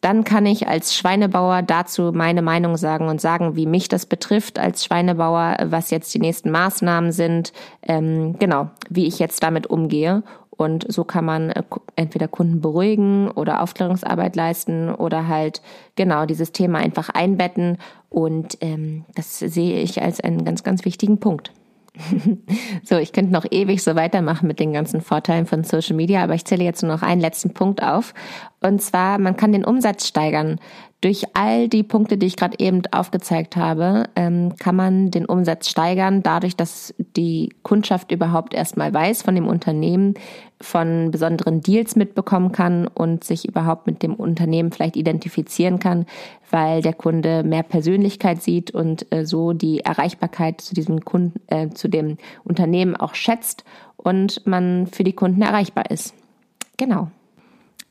dann 0.00 0.24
kann 0.24 0.46
ich 0.46 0.68
als 0.68 0.94
Schweinebauer 0.94 1.62
dazu 1.62 2.12
meine 2.12 2.42
Meinung 2.42 2.76
sagen 2.76 3.08
und 3.08 3.20
sagen, 3.20 3.56
wie 3.56 3.66
mich 3.66 3.88
das 3.88 4.06
betrifft 4.06 4.58
als 4.58 4.84
Schweinebauer, 4.84 5.56
was 5.64 5.90
jetzt 5.90 6.12
die 6.14 6.20
nächsten 6.20 6.50
Maßnahmen 6.50 7.12
sind, 7.12 7.52
ähm, 7.82 8.38
genau, 8.38 8.70
wie 8.88 9.06
ich 9.06 9.18
jetzt 9.18 9.42
damit 9.42 9.66
umgehe. 9.66 10.22
Und 10.56 10.90
so 10.90 11.04
kann 11.04 11.24
man 11.24 11.50
äh, 11.50 11.62
entweder 11.96 12.28
Kunden 12.28 12.60
beruhigen 12.60 13.30
oder 13.30 13.62
Aufklärungsarbeit 13.62 14.36
leisten 14.36 14.88
oder 14.88 15.28
halt 15.28 15.60
genau 15.96 16.24
dieses 16.24 16.52
Thema 16.52 16.78
einfach 16.78 17.10
einbetten. 17.10 17.78
Und 18.08 18.58
ähm, 18.62 19.04
das 19.14 19.38
sehe 19.38 19.80
ich 19.80 20.00
als 20.02 20.20
einen 20.20 20.44
ganz, 20.44 20.64
ganz 20.64 20.84
wichtigen 20.84 21.20
Punkt. 21.20 21.52
So, 22.84 22.96
ich 22.98 23.12
könnte 23.12 23.32
noch 23.32 23.46
ewig 23.50 23.82
so 23.82 23.94
weitermachen 23.94 24.46
mit 24.46 24.60
den 24.60 24.72
ganzen 24.72 25.00
Vorteilen 25.00 25.46
von 25.46 25.64
Social 25.64 25.96
Media, 25.96 26.22
aber 26.22 26.34
ich 26.34 26.44
zähle 26.44 26.64
jetzt 26.64 26.82
nur 26.82 26.92
noch 26.92 27.02
einen 27.02 27.20
letzten 27.20 27.54
Punkt 27.54 27.82
auf. 27.82 28.14
Und 28.60 28.82
zwar, 28.82 29.18
man 29.18 29.36
kann 29.36 29.52
den 29.52 29.64
Umsatz 29.64 30.06
steigern. 30.06 30.60
Durch 31.06 31.22
all 31.34 31.68
die 31.68 31.84
Punkte, 31.84 32.18
die 32.18 32.26
ich 32.26 32.34
gerade 32.34 32.58
eben 32.58 32.82
aufgezeigt 32.90 33.54
habe, 33.54 34.08
ähm, 34.16 34.56
kann 34.58 34.74
man 34.74 35.12
den 35.12 35.24
Umsatz 35.24 35.68
steigern, 35.68 36.24
dadurch, 36.24 36.56
dass 36.56 36.92
die 36.98 37.50
Kundschaft 37.62 38.10
überhaupt 38.10 38.52
erstmal 38.54 38.92
weiß 38.92 39.22
von 39.22 39.36
dem 39.36 39.46
Unternehmen, 39.46 40.14
von 40.60 41.12
besonderen 41.12 41.60
Deals 41.60 41.94
mitbekommen 41.94 42.50
kann 42.50 42.88
und 42.88 43.22
sich 43.22 43.46
überhaupt 43.46 43.86
mit 43.86 44.02
dem 44.02 44.16
Unternehmen 44.16 44.72
vielleicht 44.72 44.96
identifizieren 44.96 45.78
kann, 45.78 46.06
weil 46.50 46.82
der 46.82 46.94
Kunde 46.94 47.44
mehr 47.44 47.62
Persönlichkeit 47.62 48.42
sieht 48.42 48.72
und 48.72 49.06
äh, 49.14 49.24
so 49.24 49.52
die 49.52 49.82
Erreichbarkeit 49.82 50.60
zu 50.60 50.74
diesem 50.74 51.04
Kunden, 51.04 51.40
äh, 51.46 51.68
zu 51.68 51.86
dem 51.86 52.18
Unternehmen 52.42 52.96
auch 52.96 53.14
schätzt 53.14 53.62
und 53.96 54.44
man 54.44 54.88
für 54.88 55.04
die 55.04 55.12
Kunden 55.12 55.42
erreichbar 55.42 55.88
ist. 55.88 56.14
Genau. 56.76 57.12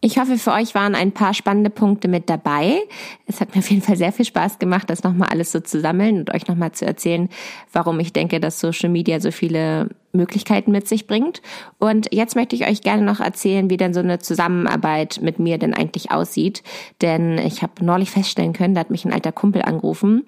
Ich 0.06 0.20
hoffe, 0.20 0.38
für 0.38 0.52
euch 0.52 0.76
waren 0.76 0.94
ein 0.94 1.14
paar 1.14 1.34
spannende 1.34 1.72
Punkte 1.72 2.08
mit 2.08 2.30
dabei. 2.30 2.78
Es 3.26 3.42
hat 3.42 3.56
mir 3.56 3.60
auf 3.60 3.72
jeden 3.72 3.82
Fall 3.82 3.98
sehr 3.98 4.12
viel 4.12 4.24
Spaß 4.24 4.60
gemacht, 4.60 4.88
das 4.92 5.02
nochmal 5.02 5.30
alles 5.32 5.52
so 5.52 5.60
zu 5.60 5.82
sammeln 5.82 6.20
und 6.20 6.32
euch 6.32 6.48
nochmal 6.48 6.74
zu 6.74 6.86
erzählen, 6.86 7.28
warum 7.74 8.00
ich 8.00 8.14
denke, 8.14 8.40
dass 8.40 8.60
Social 8.60 8.90
Media 8.90 9.20
so 9.20 9.32
viele 9.32 9.90
Möglichkeiten 10.14 10.72
mit 10.72 10.88
sich 10.88 11.08
bringt. 11.08 11.42
Und 11.80 12.14
jetzt 12.14 12.36
möchte 12.36 12.56
ich 12.56 12.68
euch 12.68 12.82
gerne 12.82 13.02
noch 13.02 13.20
erzählen, 13.20 13.72
wie 13.72 13.78
denn 13.78 13.96
so 13.96 14.00
eine 14.00 14.20
Zusammenarbeit 14.20 15.22
mit 15.24 15.40
mir 15.40 15.58
denn 15.58 15.74
eigentlich 15.74 16.12
aussieht. 16.12 16.62
Denn 17.02 17.40
ich 17.40 17.64
habe 17.64 17.84
neulich 17.84 18.12
feststellen 18.12 18.54
können, 18.54 18.76
da 18.76 18.82
hat 18.82 18.92
mich 18.92 19.06
ein 19.06 19.14
alter 19.14 19.32
Kumpel 19.32 19.64
angerufen 19.64 20.28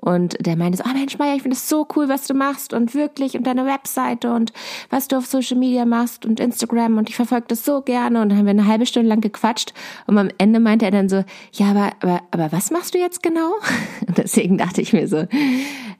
und 0.00 0.36
der 0.44 0.56
meinte 0.56 0.78
so, 0.78 0.84
oh 0.86 0.92
Mensch, 0.92 1.18
Maya, 1.18 1.34
ich 1.34 1.42
finde 1.42 1.56
es 1.56 1.68
so 1.68 1.86
cool, 1.94 2.08
was 2.08 2.26
du 2.26 2.34
machst 2.34 2.72
und 2.72 2.94
wirklich 2.94 3.36
und 3.36 3.46
deine 3.46 3.66
Webseite 3.66 4.32
und 4.32 4.52
was 4.88 5.08
du 5.08 5.16
auf 5.16 5.26
Social 5.26 5.58
Media 5.58 5.84
machst 5.84 6.24
und 6.24 6.40
Instagram 6.40 6.96
und 6.98 7.08
ich 7.08 7.16
verfolge 7.16 7.46
das 7.48 7.64
so 7.64 7.82
gerne. 7.82 8.22
Und 8.22 8.30
dann 8.30 8.38
haben 8.38 8.46
wir 8.46 8.50
eine 8.50 8.66
halbe 8.66 8.86
Stunde 8.86 9.08
lang 9.08 9.20
gequatscht 9.20 9.74
und 10.06 10.16
am 10.16 10.30
Ende 10.38 10.58
meinte 10.58 10.86
er 10.86 10.90
dann 10.90 11.08
so, 11.08 11.24
ja, 11.52 11.70
aber, 11.70 11.92
aber, 12.00 12.22
aber 12.30 12.52
was 12.52 12.70
machst 12.70 12.94
du 12.94 12.98
jetzt 12.98 13.22
genau? 13.22 13.52
Und 14.06 14.18
deswegen 14.18 14.58
dachte 14.58 14.80
ich 14.80 14.92
mir 14.92 15.06
so, 15.06 15.26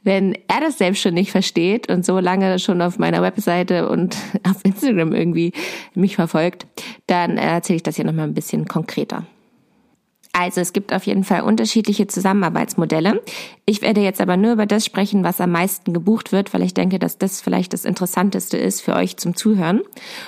wenn 0.03 0.35
er 0.49 0.61
das 0.61 0.79
selbst 0.79 1.03
schon 1.03 1.15
nicht 1.15 1.31
versteht 1.31 1.91
und 1.91 2.05
so 2.05 2.19
lange 2.19 2.59
schon 2.59 2.81
auf 2.81 2.99
meiner 2.99 3.23
Webseite 3.23 3.89
und 3.89 4.17
auf 4.49 4.65
Instagram 4.65 5.13
irgendwie 5.13 5.53
mich 5.95 6.17
verfolgt, 6.17 6.67
dann 7.07 7.37
erzähle 7.37 7.77
ich 7.77 7.83
das 7.83 7.97
hier 7.97 8.05
nochmal 8.05 8.27
ein 8.27 8.35
bisschen 8.35 8.67
konkreter. 8.67 9.25
Also 10.33 10.61
es 10.61 10.73
gibt 10.73 10.93
auf 10.93 11.07
jeden 11.07 11.25
Fall 11.25 11.43
unterschiedliche 11.43 12.07
Zusammenarbeitsmodelle. 12.07 13.21
Ich 13.67 13.83
werde 13.83 14.01
jetzt 14.01 14.21
aber 14.21 14.37
nur 14.37 14.53
über 14.53 14.67
das 14.67 14.85
sprechen, 14.85 15.25
was 15.25 15.41
am 15.41 15.51
meisten 15.51 15.93
gebucht 15.93 16.33
wird, 16.33 16.55
weil 16.55 16.63
ich 16.63 16.73
denke, 16.73 16.99
dass 16.99 17.19
das 17.19 17.41
vielleicht 17.41 17.73
das 17.73 17.85
Interessanteste 17.85 18.57
ist 18.57 18.81
für 18.81 18.95
euch 18.95 19.17
zum 19.17 19.35
Zuhören. 19.35 19.81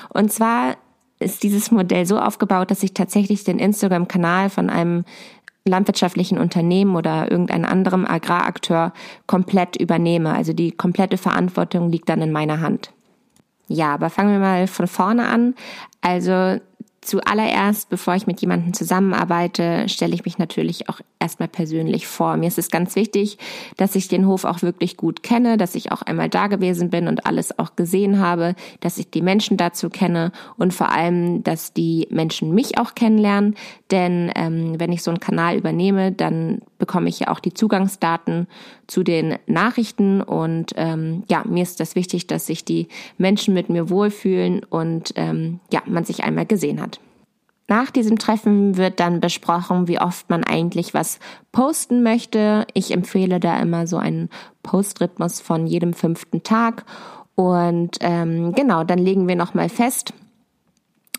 Und 0.08 0.32
zwar 0.32 0.76
ist 1.20 1.44
dieses 1.44 1.70
Modell 1.70 2.04
so 2.04 2.18
aufgebaut, 2.18 2.70
dass 2.70 2.82
ich 2.82 2.94
tatsächlich 2.94 3.44
den 3.44 3.60
Instagram-Kanal 3.60 4.50
von 4.50 4.70
einem 4.70 5.04
landwirtschaftlichen 5.64 6.38
Unternehmen 6.38 6.96
oder 6.96 7.30
irgendeinem 7.30 7.66
anderen 7.66 8.06
Agrarakteur 8.06 8.92
komplett 9.26 9.76
übernehme. 9.76 10.34
Also 10.34 10.52
die 10.52 10.72
komplette 10.72 11.18
Verantwortung 11.18 11.90
liegt 11.90 12.08
dann 12.08 12.20
in 12.20 12.32
meiner 12.32 12.60
Hand. 12.60 12.92
Ja, 13.68 13.94
aber 13.94 14.10
fangen 14.10 14.32
wir 14.32 14.40
mal 14.40 14.66
von 14.66 14.88
vorne 14.88 15.28
an. 15.28 15.54
Also 16.00 16.58
Zuallererst, 17.04 17.88
bevor 17.88 18.14
ich 18.14 18.28
mit 18.28 18.40
jemandem 18.40 18.74
zusammenarbeite, 18.74 19.88
stelle 19.88 20.14
ich 20.14 20.24
mich 20.24 20.38
natürlich 20.38 20.88
auch 20.88 21.00
erstmal 21.18 21.48
persönlich 21.48 22.06
vor. 22.06 22.36
Mir 22.36 22.46
ist 22.46 22.58
es 22.58 22.70
ganz 22.70 22.94
wichtig, 22.94 23.38
dass 23.76 23.96
ich 23.96 24.06
den 24.06 24.28
Hof 24.28 24.44
auch 24.44 24.62
wirklich 24.62 24.96
gut 24.96 25.24
kenne, 25.24 25.56
dass 25.56 25.74
ich 25.74 25.90
auch 25.90 26.02
einmal 26.02 26.28
da 26.28 26.46
gewesen 26.46 26.90
bin 26.90 27.08
und 27.08 27.26
alles 27.26 27.58
auch 27.58 27.74
gesehen 27.74 28.20
habe, 28.20 28.54
dass 28.78 28.98
ich 28.98 29.10
die 29.10 29.20
Menschen 29.20 29.56
dazu 29.56 29.90
kenne 29.90 30.30
und 30.56 30.72
vor 30.72 30.90
allem, 30.92 31.42
dass 31.42 31.72
die 31.72 32.06
Menschen 32.08 32.54
mich 32.54 32.78
auch 32.78 32.94
kennenlernen. 32.94 33.56
Denn 33.90 34.30
ähm, 34.36 34.78
wenn 34.78 34.92
ich 34.92 35.02
so 35.02 35.10
einen 35.10 35.18
Kanal 35.18 35.56
übernehme, 35.56 36.12
dann 36.12 36.62
bekomme 36.78 37.08
ich 37.08 37.20
ja 37.20 37.28
auch 37.28 37.40
die 37.40 37.54
Zugangsdaten 37.54 38.46
zu 38.86 39.02
den 39.02 39.38
Nachrichten 39.46 40.20
und 40.20 40.72
ähm, 40.76 41.24
ja, 41.28 41.44
mir 41.46 41.62
ist 41.62 41.80
das 41.80 41.94
wichtig, 41.94 42.26
dass 42.26 42.46
sich 42.46 42.64
die 42.64 42.88
Menschen 43.18 43.54
mit 43.54 43.70
mir 43.70 43.88
wohlfühlen 43.88 44.64
und 44.68 45.12
ähm, 45.16 45.60
ja, 45.72 45.80
man 45.86 46.04
sich 46.04 46.24
einmal 46.24 46.46
gesehen 46.46 46.80
hat. 46.80 46.91
Nach 47.68 47.90
diesem 47.90 48.18
Treffen 48.18 48.76
wird 48.76 49.00
dann 49.00 49.20
besprochen, 49.20 49.88
wie 49.88 50.00
oft 50.00 50.28
man 50.28 50.44
eigentlich 50.44 50.94
was 50.94 51.18
posten 51.52 52.02
möchte. 52.02 52.66
Ich 52.74 52.92
empfehle 52.92 53.40
da 53.40 53.58
immer 53.60 53.86
so 53.86 53.96
einen 53.96 54.28
Postrhythmus 54.62 55.40
von 55.40 55.66
jedem 55.66 55.94
fünften 55.94 56.42
Tag. 56.42 56.84
Und 57.34 57.98
ähm, 58.00 58.52
genau, 58.52 58.84
dann 58.84 58.98
legen 58.98 59.26
wir 59.28 59.36
nochmal 59.36 59.68
fest, 59.68 60.12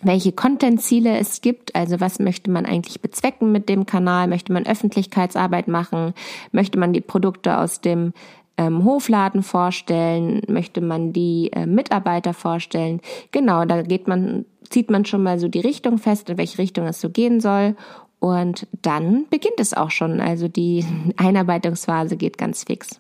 welche 0.03 0.33
Content-Ziele 0.33 1.17
es 1.17 1.41
gibt. 1.41 1.75
Also 1.75 2.00
was 2.00 2.19
möchte 2.19 2.51
man 2.51 2.65
eigentlich 2.65 3.01
bezwecken 3.01 3.51
mit 3.51 3.69
dem 3.69 3.85
Kanal? 3.85 4.27
Möchte 4.27 4.53
man 4.53 4.65
Öffentlichkeitsarbeit 4.65 5.67
machen? 5.67 6.13
Möchte 6.51 6.77
man 6.77 6.93
die 6.93 7.01
Produkte 7.01 7.57
aus 7.57 7.81
dem 7.81 8.13
ähm, 8.57 8.86
Hofladen 8.86 9.43
vorstellen? 9.43 10.41
Möchte 10.48 10.81
man 10.81 11.13
die 11.13 11.51
äh, 11.53 11.65
Mitarbeiter 11.65 12.33
vorstellen? 12.33 13.01
Genau, 13.31 13.65
da 13.65 13.81
geht 13.81 14.07
man 14.07 14.45
zieht 14.69 14.89
man 14.89 15.05
schon 15.05 15.24
mal 15.24 15.39
so 15.39 15.48
die 15.48 15.60
Richtung 15.60 16.00
fest, 16.00 16.29
in 16.29 16.38
welche 16.38 16.57
Richtung 16.57 16.88
es 16.88 17.00
so 17.00 17.10
gehen 17.10 17.39
soll. 17.39 17.75
Und 18.19 18.67
dann 18.81 19.25
beginnt 19.29 19.60
es 19.60 19.74
auch 19.74 19.91
schon. 19.91 20.19
Also 20.19 20.48
die 20.48 20.86
Einarbeitungsphase 21.17 22.17
geht 22.17 22.38
ganz 22.38 22.63
fix. 22.63 23.00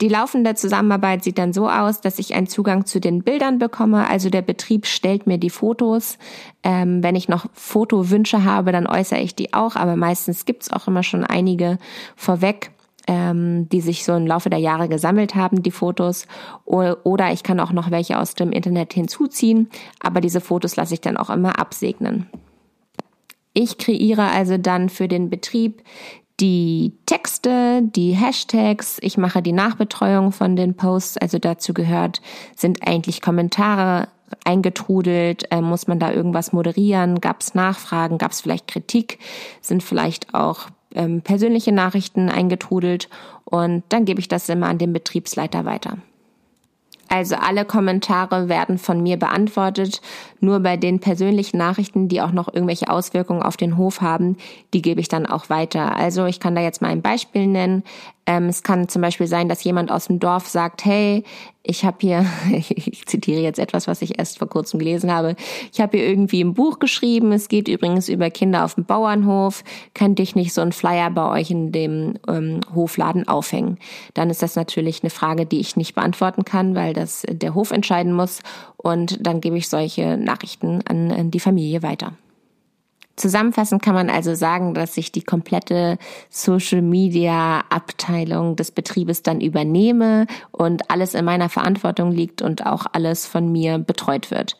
Die 0.00 0.08
laufende 0.08 0.54
Zusammenarbeit 0.54 1.24
sieht 1.24 1.38
dann 1.38 1.52
so 1.52 1.68
aus, 1.68 2.00
dass 2.00 2.20
ich 2.20 2.34
einen 2.34 2.46
Zugang 2.46 2.86
zu 2.86 3.00
den 3.00 3.24
Bildern 3.24 3.58
bekomme. 3.58 4.08
Also 4.08 4.30
der 4.30 4.42
Betrieb 4.42 4.86
stellt 4.86 5.26
mir 5.26 5.38
die 5.38 5.50
Fotos. 5.50 6.18
Ähm, 6.62 7.02
wenn 7.02 7.16
ich 7.16 7.28
noch 7.28 7.46
Fotowünsche 7.52 8.44
habe, 8.44 8.70
dann 8.70 8.86
äußere 8.86 9.20
ich 9.20 9.34
die 9.34 9.52
auch. 9.54 9.74
Aber 9.74 9.96
meistens 9.96 10.44
gibt's 10.44 10.72
auch 10.72 10.86
immer 10.86 11.02
schon 11.02 11.24
einige 11.24 11.78
vorweg 12.14 12.70
ähm, 13.08 13.68
die 13.70 13.80
sich 13.80 14.04
so 14.04 14.14
im 14.14 14.26
Laufe 14.26 14.50
der 14.50 14.60
Jahre 14.60 14.88
gesammelt 14.88 15.34
haben, 15.34 15.62
die 15.62 15.72
Fotos. 15.72 16.26
Oder 16.64 17.32
ich 17.32 17.42
kann 17.42 17.58
auch 17.58 17.72
noch 17.72 17.90
welche 17.90 18.20
aus 18.20 18.34
dem 18.34 18.52
Internet 18.52 18.92
hinzuziehen, 18.92 19.68
aber 20.00 20.20
diese 20.20 20.40
Fotos 20.40 20.76
lasse 20.76 20.94
ich 20.94 21.00
dann 21.00 21.16
auch 21.16 21.30
immer 21.30 21.58
absegnen. 21.58 22.28
Ich 23.54 23.78
kreiere 23.78 24.30
also 24.30 24.58
dann 24.58 24.88
für 24.88 25.08
den 25.08 25.30
Betrieb 25.30 25.82
die 26.38 26.92
Texte, 27.06 27.80
die 27.82 28.12
Hashtags, 28.12 28.98
ich 29.00 29.18
mache 29.18 29.42
die 29.42 29.52
Nachbetreuung 29.52 30.30
von 30.30 30.54
den 30.54 30.76
Posts, 30.76 31.18
also 31.18 31.38
dazu 31.38 31.74
gehört, 31.74 32.20
sind 32.54 32.86
eigentlich 32.86 33.20
Kommentare 33.20 34.06
eingetrudelt, 34.44 35.50
äh, 35.50 35.60
muss 35.60 35.88
man 35.88 35.98
da 35.98 36.12
irgendwas 36.12 36.52
moderieren, 36.52 37.20
gab 37.20 37.40
es 37.40 37.54
Nachfragen, 37.54 38.18
gab 38.18 38.30
es 38.30 38.42
vielleicht 38.42 38.68
Kritik, 38.68 39.18
sind 39.62 39.82
vielleicht 39.82 40.34
auch 40.34 40.68
ähm, 40.94 41.22
persönliche 41.22 41.72
Nachrichten 41.72 42.28
eingetrudelt 42.28 43.08
und 43.44 43.82
dann 43.88 44.04
gebe 44.04 44.20
ich 44.20 44.28
das 44.28 44.48
immer 44.48 44.68
an 44.68 44.78
den 44.78 44.92
Betriebsleiter 44.92 45.64
weiter. 45.64 45.98
Also 47.08 47.36
alle 47.36 47.64
Kommentare 47.64 48.48
werden 48.48 48.76
von 48.76 49.02
mir 49.02 49.16
beantwortet. 49.16 50.02
Nur 50.40 50.60
bei 50.60 50.76
den 50.76 51.00
persönlichen 51.00 51.56
Nachrichten, 51.56 52.08
die 52.08 52.20
auch 52.20 52.32
noch 52.32 52.52
irgendwelche 52.52 52.90
Auswirkungen 52.90 53.42
auf 53.42 53.56
den 53.56 53.78
Hof 53.78 54.02
haben, 54.02 54.36
die 54.74 54.82
gebe 54.82 55.00
ich 55.00 55.08
dann 55.08 55.24
auch 55.24 55.48
weiter. 55.48 55.96
Also 55.96 56.26
ich 56.26 56.38
kann 56.38 56.54
da 56.54 56.60
jetzt 56.60 56.82
mal 56.82 56.88
ein 56.88 57.02
Beispiel 57.02 57.46
nennen. 57.46 57.82
Ähm, 58.28 58.50
es 58.50 58.62
kann 58.62 58.88
zum 58.88 59.00
Beispiel 59.00 59.26
sein, 59.26 59.48
dass 59.48 59.64
jemand 59.64 59.90
aus 59.90 60.08
dem 60.08 60.20
Dorf 60.20 60.48
sagt, 60.48 60.84
hey, 60.84 61.24
ich 61.62 61.86
habe 61.86 61.96
hier, 62.02 62.26
ich 62.50 63.06
zitiere 63.06 63.40
jetzt 63.40 63.58
etwas, 63.58 63.88
was 63.88 64.02
ich 64.02 64.18
erst 64.18 64.38
vor 64.38 64.50
kurzem 64.50 64.78
gelesen 64.78 65.10
habe, 65.10 65.34
ich 65.72 65.80
habe 65.80 65.96
hier 65.96 66.06
irgendwie 66.06 66.44
ein 66.44 66.52
Buch 66.52 66.78
geschrieben, 66.78 67.32
es 67.32 67.48
geht 67.48 67.68
übrigens 67.68 68.10
über 68.10 68.28
Kinder 68.28 68.66
auf 68.66 68.74
dem 68.74 68.84
Bauernhof, 68.84 69.64
könnte 69.94 70.22
ich 70.22 70.34
nicht 70.34 70.52
so 70.52 70.60
einen 70.60 70.72
Flyer 70.72 71.10
bei 71.10 71.40
euch 71.40 71.50
in 71.50 71.72
dem 71.72 72.18
ähm, 72.28 72.60
Hofladen 72.74 73.26
aufhängen? 73.26 73.78
Dann 74.12 74.28
ist 74.28 74.42
das 74.42 74.56
natürlich 74.56 75.02
eine 75.02 75.10
Frage, 75.10 75.46
die 75.46 75.60
ich 75.60 75.76
nicht 75.76 75.94
beantworten 75.94 76.44
kann, 76.44 76.74
weil 76.74 76.92
das 76.92 77.24
der 77.26 77.54
Hof 77.54 77.70
entscheiden 77.70 78.12
muss 78.12 78.40
und 78.76 79.26
dann 79.26 79.40
gebe 79.40 79.56
ich 79.56 79.70
solche 79.70 80.18
Nachrichten 80.18 80.82
an, 80.86 81.10
an 81.10 81.30
die 81.30 81.40
Familie 81.40 81.82
weiter. 81.82 82.12
Zusammenfassend 83.18 83.82
kann 83.82 83.94
man 83.94 84.10
also 84.10 84.34
sagen, 84.34 84.74
dass 84.74 84.96
ich 84.96 85.10
die 85.10 85.22
komplette 85.22 85.98
Social 86.30 86.82
Media 86.82 87.64
Abteilung 87.68 88.54
des 88.54 88.70
Betriebes 88.70 89.22
dann 89.24 89.40
übernehme 89.40 90.26
und 90.52 90.88
alles 90.88 91.14
in 91.14 91.24
meiner 91.24 91.48
Verantwortung 91.48 92.12
liegt 92.12 92.42
und 92.42 92.64
auch 92.64 92.86
alles 92.92 93.26
von 93.26 93.50
mir 93.50 93.78
betreut 93.78 94.30
wird. 94.30 94.56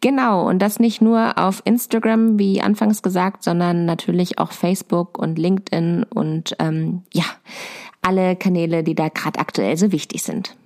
Genau, 0.00 0.48
und 0.48 0.58
das 0.58 0.80
nicht 0.80 1.00
nur 1.00 1.38
auf 1.38 1.62
Instagram, 1.64 2.38
wie 2.38 2.60
anfangs 2.60 3.02
gesagt, 3.02 3.44
sondern 3.44 3.84
natürlich 3.84 4.40
auch 4.40 4.50
Facebook 4.50 5.16
und 5.16 5.38
LinkedIn 5.38 6.02
und 6.02 6.56
ähm, 6.58 7.02
ja, 7.12 7.24
alle 8.02 8.34
Kanäle, 8.34 8.82
die 8.82 8.96
da 8.96 9.08
gerade 9.08 9.38
aktuell 9.38 9.76
so 9.76 9.92
wichtig 9.92 10.22
sind. 10.22 10.56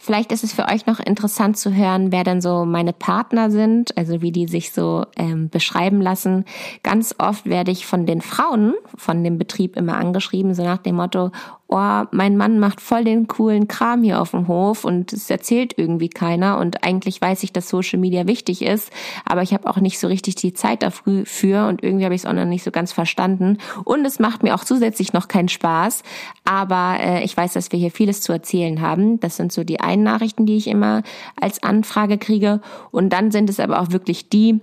Vielleicht 0.00 0.30
ist 0.30 0.44
es 0.44 0.52
für 0.52 0.68
euch 0.68 0.86
noch 0.86 1.00
interessant 1.00 1.58
zu 1.58 1.74
hören, 1.74 2.12
wer 2.12 2.22
denn 2.22 2.40
so 2.40 2.64
meine 2.64 2.92
Partner 2.92 3.50
sind, 3.50 3.98
also 3.98 4.22
wie 4.22 4.30
die 4.30 4.46
sich 4.46 4.72
so 4.72 5.04
ähm, 5.16 5.48
beschreiben 5.50 6.00
lassen. 6.00 6.44
Ganz 6.84 7.16
oft 7.18 7.46
werde 7.46 7.72
ich 7.72 7.84
von 7.84 8.06
den 8.06 8.20
Frauen 8.20 8.74
von 8.96 9.24
dem 9.24 9.38
Betrieb 9.38 9.76
immer 9.76 9.96
angeschrieben, 9.96 10.54
so 10.54 10.62
nach 10.62 10.78
dem 10.78 10.94
Motto, 10.94 11.32
oh, 11.68 12.04
mein 12.10 12.36
Mann 12.36 12.58
macht 12.58 12.80
voll 12.80 13.04
den 13.04 13.28
coolen 13.28 13.68
Kram 13.68 14.02
hier 14.02 14.20
auf 14.20 14.30
dem 14.30 14.48
Hof 14.48 14.84
und 14.84 15.12
es 15.12 15.28
erzählt 15.28 15.74
irgendwie 15.76 16.08
keiner 16.08 16.58
und 16.58 16.82
eigentlich 16.82 17.20
weiß 17.20 17.42
ich, 17.42 17.52
dass 17.52 17.68
Social 17.68 17.98
Media 17.98 18.26
wichtig 18.26 18.62
ist, 18.62 18.90
aber 19.24 19.42
ich 19.42 19.52
habe 19.52 19.68
auch 19.68 19.76
nicht 19.76 19.98
so 19.98 20.06
richtig 20.06 20.34
die 20.36 20.54
Zeit 20.54 20.82
dafür 20.82 21.68
und 21.68 21.82
irgendwie 21.82 22.04
habe 22.06 22.14
ich 22.14 22.22
es 22.22 22.26
auch 22.26 22.32
noch 22.32 22.46
nicht 22.46 22.64
so 22.64 22.70
ganz 22.70 22.92
verstanden 22.92 23.58
und 23.84 24.04
es 24.06 24.18
macht 24.18 24.42
mir 24.42 24.54
auch 24.54 24.64
zusätzlich 24.64 25.12
noch 25.12 25.28
keinen 25.28 25.48
Spaß, 25.48 26.02
aber 26.44 26.96
äh, 27.00 27.24
ich 27.24 27.36
weiß, 27.36 27.52
dass 27.52 27.70
wir 27.70 27.78
hier 27.78 27.90
vieles 27.90 28.22
zu 28.22 28.32
erzählen 28.32 28.80
haben. 28.80 29.20
Das 29.20 29.36
sind 29.36 29.52
so 29.52 29.62
die 29.62 29.80
einen 29.80 30.02
Nachrichten, 30.02 30.46
die 30.46 30.56
ich 30.56 30.66
immer 30.66 31.02
als 31.38 31.62
Anfrage 31.62 32.16
kriege 32.16 32.60
und 32.90 33.12
dann 33.12 33.30
sind 33.30 33.50
es 33.50 33.60
aber 33.60 33.80
auch 33.80 33.90
wirklich 33.90 34.30
die, 34.30 34.60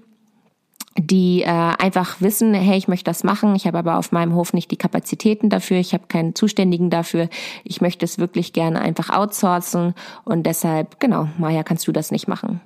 die 0.98 1.42
äh, 1.42 1.48
einfach 1.48 2.22
wissen, 2.22 2.54
hey, 2.54 2.78
ich 2.78 2.88
möchte 2.88 3.06
das 3.06 3.24
machen, 3.24 3.56
ich 3.56 3.68
habe 3.68 3.78
aber 3.78 3.98
auf 3.98 4.12
meinem 4.12 4.34
Hof 4.34 4.54
nicht 4.54 4.72
die 4.72 4.78
Kapazitäten 4.78 5.50
dafür, 5.50 5.78
ich 5.78 5.94
habe 5.94 6.06
keinen 6.08 6.36
Zuständigen 6.36 6.90
dafür, 6.90 7.28
ich 7.64 7.82
möchte 7.82 8.06
es 8.06 8.18
wirklich 8.18 8.54
gerne 8.54 8.82
einfach 8.82 9.10
outsourcen. 9.10 9.94
Und 10.24 10.46
deshalb, 10.46 11.00
genau, 11.00 11.28
Maja, 11.38 11.64
kannst 11.64 11.88
du 11.88 11.92
das 11.92 12.12
nicht 12.12 12.28
machen. 12.28 12.62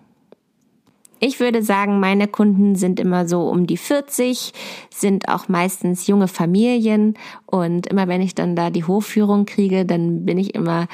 Ich 1.21 1.41
würde 1.41 1.61
sagen, 1.63 1.99
meine 1.99 2.27
Kunden 2.27 2.75
sind 2.75 2.99
immer 2.99 3.27
so 3.27 3.49
um 3.49 3.67
die 3.67 3.77
40, 3.77 4.53
sind 4.89 5.27
auch 5.27 5.49
meistens 5.49 6.07
junge 6.07 6.29
Familien. 6.29 7.15
Und 7.45 7.87
immer 7.87 8.07
wenn 8.07 8.21
ich 8.21 8.35
dann 8.35 8.55
da 8.55 8.69
die 8.69 8.85
Hofführung 8.85 9.45
kriege, 9.45 9.85
dann 9.85 10.25
bin 10.25 10.37
ich 10.37 10.55
immer 10.55 10.87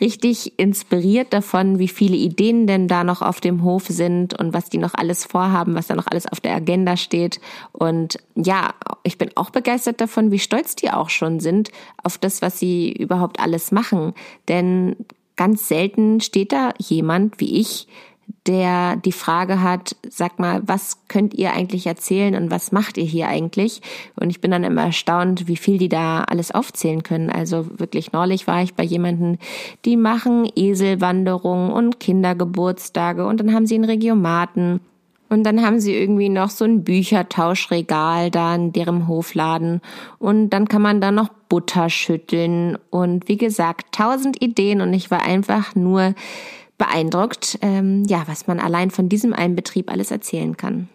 richtig 0.00 0.58
inspiriert 0.58 1.32
davon, 1.32 1.78
wie 1.78 1.88
viele 1.88 2.16
Ideen 2.16 2.66
denn 2.66 2.88
da 2.88 3.04
noch 3.04 3.22
auf 3.22 3.40
dem 3.40 3.62
Hof 3.62 3.86
sind 3.86 4.38
und 4.38 4.52
was 4.52 4.70
die 4.70 4.78
noch 4.78 4.94
alles 4.94 5.24
vorhaben, 5.24 5.74
was 5.74 5.88
da 5.88 5.94
noch 5.94 6.06
alles 6.06 6.26
auf 6.26 6.40
der 6.40 6.54
Agenda 6.54 6.96
steht. 6.96 7.40
Und 7.72 8.18
ja, 8.34 8.74
ich 9.02 9.18
bin 9.18 9.30
auch 9.36 9.50
begeistert 9.50 10.00
davon, 10.00 10.30
wie 10.30 10.38
stolz 10.38 10.76
die 10.76 10.90
auch 10.90 11.10
schon 11.10 11.40
sind 11.40 11.70
auf 12.02 12.18
das, 12.18 12.42
was 12.42 12.58
sie 12.58 12.92
überhaupt 12.92 13.40
alles 13.40 13.72
machen. 13.72 14.14
Denn 14.48 14.96
ganz 15.36 15.68
selten 15.68 16.20
steht 16.20 16.52
da 16.52 16.74
jemand 16.78 17.40
wie 17.40 17.60
ich, 17.60 17.86
der 18.46 18.96
die 18.96 19.12
Frage 19.12 19.62
hat, 19.62 19.96
sag 20.08 20.38
mal, 20.38 20.62
was 20.66 20.98
könnt 21.08 21.34
ihr 21.34 21.52
eigentlich 21.52 21.86
erzählen 21.86 22.34
und 22.34 22.50
was 22.50 22.72
macht 22.72 22.98
ihr 22.98 23.04
hier 23.04 23.28
eigentlich? 23.28 23.80
Und 24.16 24.30
ich 24.30 24.40
bin 24.40 24.50
dann 24.50 24.64
immer 24.64 24.86
erstaunt, 24.86 25.48
wie 25.48 25.56
viel 25.56 25.78
die 25.78 25.88
da 25.88 26.22
alles 26.24 26.50
aufzählen 26.50 27.02
können. 27.02 27.30
Also 27.30 27.66
wirklich 27.78 28.12
neulich 28.12 28.46
war 28.46 28.62
ich 28.62 28.74
bei 28.74 28.84
jemanden, 28.84 29.38
die 29.84 29.96
machen 29.96 30.50
Eselwanderungen 30.54 31.70
und 31.72 32.00
Kindergeburtstage 32.00 33.26
und 33.26 33.40
dann 33.40 33.54
haben 33.54 33.66
sie 33.66 33.74
einen 33.76 33.84
Regiomaten. 33.84 34.80
Und 35.30 35.44
dann 35.44 35.64
haben 35.64 35.78
sie 35.78 35.94
irgendwie 35.94 36.28
noch 36.28 36.50
so 36.50 36.64
ein 36.64 36.82
Büchertauschregal 36.82 38.32
da 38.32 38.52
in 38.56 38.72
deren 38.72 39.06
Hofladen. 39.06 39.80
Und 40.18 40.50
dann 40.50 40.66
kann 40.66 40.82
man 40.82 41.00
da 41.00 41.12
noch 41.12 41.28
Butter 41.48 41.88
schütteln. 41.88 42.76
Und 42.90 43.28
wie 43.28 43.36
gesagt, 43.36 43.94
tausend 43.94 44.42
Ideen. 44.42 44.80
Und 44.80 44.92
ich 44.92 45.08
war 45.12 45.22
einfach 45.22 45.76
nur 45.76 46.16
beeindruckt, 46.80 47.58
ähm, 47.60 48.04
ja, 48.04 48.22
was 48.26 48.46
man 48.46 48.58
allein 48.58 48.90
von 48.90 49.10
diesem 49.10 49.34
einen 49.34 49.54
Betrieb 49.54 49.92
alles 49.92 50.10
erzählen 50.10 50.56
kann. 50.56 50.88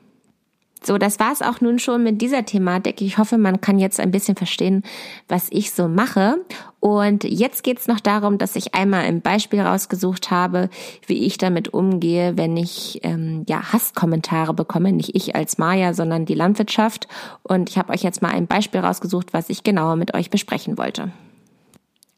So, 0.83 0.97
das 0.97 1.19
war's 1.19 1.43
auch 1.43 1.61
nun 1.61 1.79
schon 1.79 2.03
mit 2.03 2.21
dieser 2.21 2.43
Thematik. 2.43 3.01
Ich 3.01 3.17
hoffe, 3.19 3.37
man 3.37 3.61
kann 3.61 3.79
jetzt 3.79 3.99
ein 3.99 4.11
bisschen 4.11 4.35
verstehen, 4.35 4.83
was 5.27 5.47
ich 5.51 5.71
so 5.71 5.87
mache. 5.87 6.37
Und 6.79 7.23
jetzt 7.23 7.63
geht's 7.63 7.87
noch 7.87 7.99
darum, 7.99 8.37
dass 8.39 8.55
ich 8.55 8.73
einmal 8.75 9.03
ein 9.05 9.21
Beispiel 9.21 9.61
rausgesucht 9.61 10.31
habe, 10.31 10.69
wie 11.05 11.25
ich 11.25 11.37
damit 11.37 11.73
umgehe, 11.73 12.35
wenn 12.35 12.57
ich 12.57 12.99
ähm, 13.03 13.45
ja 13.47 13.71
Hasskommentare 13.71 14.53
bekomme. 14.53 14.91
Nicht 14.91 15.15
ich 15.15 15.35
als 15.35 15.59
Maya, 15.59 15.93
sondern 15.93 16.25
die 16.25 16.35
Landwirtschaft. 16.35 17.07
Und 17.43 17.69
ich 17.69 17.77
habe 17.77 17.93
euch 17.93 18.03
jetzt 18.03 18.21
mal 18.23 18.31
ein 18.31 18.47
Beispiel 18.47 18.81
rausgesucht, 18.81 19.33
was 19.33 19.49
ich 19.49 19.63
genauer 19.63 19.95
mit 19.95 20.15
euch 20.15 20.31
besprechen 20.31 20.79
wollte. 20.79 21.11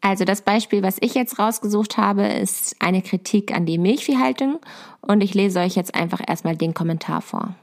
Also 0.01 0.25
das 0.25 0.41
Beispiel, 0.41 0.83
was 0.83 0.97
ich 1.01 1.15
jetzt 1.15 1.39
rausgesucht 1.39 1.97
habe, 1.97 2.25
ist 2.27 2.75
eine 2.79 3.01
Kritik 3.01 3.53
an 3.53 3.65
die 3.65 3.77
Milchviehhaltung 3.77 4.59
und 5.01 5.21
ich 5.21 5.33
lese 5.33 5.59
euch 5.59 5.75
jetzt 5.75 5.95
einfach 5.95 6.21
erstmal 6.25 6.55
den 6.55 6.73
Kommentar 6.73 7.21
vor. 7.21 7.55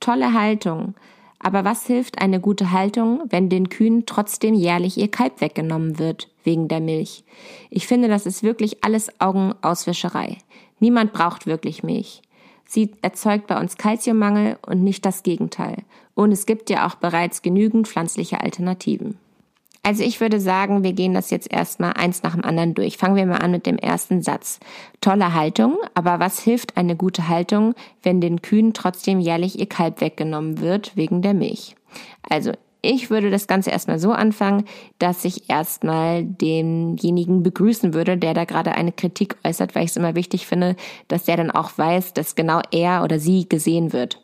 Tolle 0.00 0.32
Haltung. 0.32 0.94
Aber 1.38 1.64
was 1.64 1.86
hilft 1.86 2.20
eine 2.20 2.40
gute 2.40 2.70
Haltung, 2.70 3.22
wenn 3.28 3.48
den 3.48 3.68
Kühen 3.68 4.06
trotzdem 4.06 4.54
jährlich 4.54 4.96
ihr 4.96 5.10
Kalb 5.10 5.40
weggenommen 5.40 5.98
wird, 5.98 6.28
wegen 6.44 6.68
der 6.68 6.80
Milch? 6.80 7.24
Ich 7.68 7.88
finde, 7.88 8.06
das 8.06 8.26
ist 8.26 8.44
wirklich 8.44 8.84
alles 8.84 9.20
Augenauswischerei. 9.20 10.38
Niemand 10.78 11.12
braucht 11.12 11.46
wirklich 11.46 11.82
Milch. 11.82 12.22
Sie 12.64 12.92
erzeugt 13.02 13.48
bei 13.48 13.60
uns 13.60 13.76
Kalziummangel 13.76 14.56
und 14.64 14.82
nicht 14.84 15.04
das 15.04 15.24
Gegenteil. 15.24 15.82
Und 16.14 16.30
es 16.30 16.46
gibt 16.46 16.70
ja 16.70 16.86
auch 16.86 16.94
bereits 16.94 17.42
genügend 17.42 17.88
pflanzliche 17.88 18.40
Alternativen. 18.40 19.18
Also 19.84 20.04
ich 20.04 20.20
würde 20.20 20.40
sagen, 20.40 20.84
wir 20.84 20.92
gehen 20.92 21.12
das 21.12 21.30
jetzt 21.30 21.52
erstmal 21.52 21.94
eins 21.94 22.22
nach 22.22 22.34
dem 22.34 22.44
anderen 22.44 22.74
durch. 22.74 22.98
Fangen 22.98 23.16
wir 23.16 23.26
mal 23.26 23.38
an 23.38 23.50
mit 23.50 23.66
dem 23.66 23.78
ersten 23.78 24.22
Satz. 24.22 24.60
Tolle 25.00 25.34
Haltung, 25.34 25.76
aber 25.94 26.20
was 26.20 26.40
hilft 26.40 26.76
eine 26.76 26.94
gute 26.94 27.28
Haltung, 27.28 27.74
wenn 28.02 28.20
den 28.20 28.42
Kühen 28.42 28.74
trotzdem 28.74 29.18
jährlich 29.18 29.58
ihr 29.58 29.68
Kalb 29.68 30.00
weggenommen 30.00 30.60
wird 30.60 30.96
wegen 30.96 31.20
der 31.20 31.34
Milch? 31.34 31.74
Also 32.28 32.52
ich 32.80 33.10
würde 33.10 33.30
das 33.30 33.48
Ganze 33.48 33.70
erstmal 33.70 33.98
so 33.98 34.12
anfangen, 34.12 34.64
dass 34.98 35.24
ich 35.24 35.48
erstmal 35.48 36.24
denjenigen 36.24 37.42
begrüßen 37.42 37.92
würde, 37.92 38.16
der 38.16 38.34
da 38.34 38.44
gerade 38.44 38.72
eine 38.72 38.92
Kritik 38.92 39.36
äußert, 39.44 39.74
weil 39.74 39.84
ich 39.84 39.90
es 39.90 39.96
immer 39.96 40.14
wichtig 40.14 40.46
finde, 40.46 40.76
dass 41.08 41.24
der 41.24 41.36
dann 41.36 41.50
auch 41.50 41.76
weiß, 41.76 42.12
dass 42.12 42.34
genau 42.34 42.60
er 42.70 43.02
oder 43.02 43.18
sie 43.18 43.48
gesehen 43.48 43.92
wird. 43.92 44.20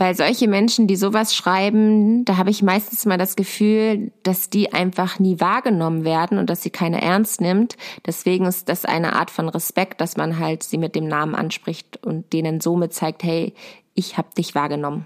Weil 0.00 0.14
solche 0.14 0.48
Menschen, 0.48 0.86
die 0.86 0.96
sowas 0.96 1.36
schreiben, 1.36 2.24
da 2.24 2.38
habe 2.38 2.48
ich 2.48 2.62
meistens 2.62 3.04
mal 3.04 3.18
das 3.18 3.36
Gefühl, 3.36 4.12
dass 4.22 4.48
die 4.48 4.72
einfach 4.72 5.18
nie 5.18 5.40
wahrgenommen 5.40 6.04
werden 6.06 6.38
und 6.38 6.48
dass 6.48 6.62
sie 6.62 6.70
keine 6.70 7.02
ernst 7.02 7.42
nimmt. 7.42 7.76
Deswegen 8.06 8.46
ist 8.46 8.70
das 8.70 8.86
eine 8.86 9.12
Art 9.12 9.30
von 9.30 9.50
Respekt, 9.50 10.00
dass 10.00 10.16
man 10.16 10.38
halt 10.38 10.62
sie 10.62 10.78
mit 10.78 10.94
dem 10.94 11.06
Namen 11.06 11.34
anspricht 11.34 11.98
und 12.02 12.32
denen 12.32 12.62
somit 12.62 12.94
zeigt, 12.94 13.22
hey, 13.24 13.52
ich 13.92 14.16
habe 14.16 14.28
dich 14.34 14.54
wahrgenommen. 14.54 15.04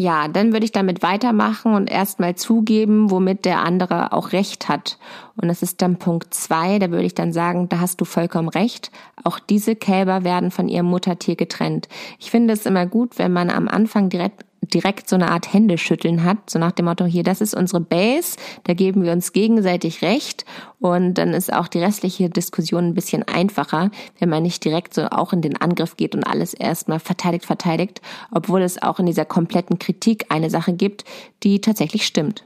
Ja, 0.00 0.28
dann 0.28 0.52
würde 0.52 0.64
ich 0.64 0.70
damit 0.70 1.02
weitermachen 1.02 1.74
und 1.74 1.90
erstmal 1.90 2.36
zugeben, 2.36 3.10
womit 3.10 3.44
der 3.44 3.64
andere 3.64 4.12
auch 4.12 4.30
recht 4.30 4.68
hat. 4.68 4.96
Und 5.34 5.48
das 5.48 5.60
ist 5.60 5.82
dann 5.82 5.96
Punkt 5.98 6.32
zwei. 6.32 6.78
Da 6.78 6.92
würde 6.92 7.04
ich 7.04 7.14
dann 7.14 7.32
sagen, 7.32 7.68
da 7.68 7.80
hast 7.80 8.00
du 8.00 8.04
vollkommen 8.04 8.48
recht. 8.48 8.92
Auch 9.24 9.40
diese 9.40 9.74
Kälber 9.74 10.22
werden 10.22 10.52
von 10.52 10.68
ihrem 10.68 10.86
Muttertier 10.86 11.34
getrennt. 11.34 11.88
Ich 12.20 12.30
finde 12.30 12.54
es 12.54 12.64
immer 12.64 12.86
gut, 12.86 13.18
wenn 13.18 13.32
man 13.32 13.50
am 13.50 13.66
Anfang 13.66 14.08
direkt 14.08 14.44
direkt 14.74 15.08
so 15.08 15.16
eine 15.16 15.30
Art 15.30 15.52
Händeschütteln 15.52 16.24
hat, 16.24 16.50
so 16.50 16.58
nach 16.58 16.72
dem 16.72 16.86
Motto, 16.86 17.04
hier, 17.04 17.22
das 17.22 17.40
ist 17.40 17.54
unsere 17.54 17.80
Base, 17.80 18.36
da 18.64 18.74
geben 18.74 19.02
wir 19.02 19.12
uns 19.12 19.32
gegenseitig 19.32 20.02
recht 20.02 20.44
und 20.80 21.14
dann 21.14 21.34
ist 21.34 21.52
auch 21.52 21.68
die 21.68 21.80
restliche 21.80 22.30
Diskussion 22.30 22.86
ein 22.86 22.94
bisschen 22.94 23.22
einfacher, 23.22 23.90
wenn 24.18 24.28
man 24.28 24.42
nicht 24.42 24.64
direkt 24.64 24.94
so 24.94 25.06
auch 25.06 25.32
in 25.32 25.42
den 25.42 25.56
Angriff 25.60 25.96
geht 25.96 26.14
und 26.14 26.24
alles 26.24 26.54
erstmal 26.54 27.00
verteidigt, 27.00 27.46
verteidigt, 27.46 28.00
obwohl 28.30 28.62
es 28.62 28.80
auch 28.82 28.98
in 28.98 29.06
dieser 29.06 29.24
kompletten 29.24 29.78
Kritik 29.78 30.26
eine 30.28 30.50
Sache 30.50 30.72
gibt, 30.72 31.04
die 31.42 31.60
tatsächlich 31.60 32.06
stimmt. 32.06 32.44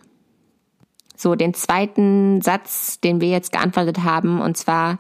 So, 1.17 1.37
den 1.37 1.55
zweiten 1.55 2.43
Satz, 2.43 2.99
den 3.01 3.21
wir 3.21 3.29
jetzt 3.29 3.53
geantwortet 3.53 4.03
haben, 4.03 4.41
und 4.41 4.57
zwar, 4.57 4.99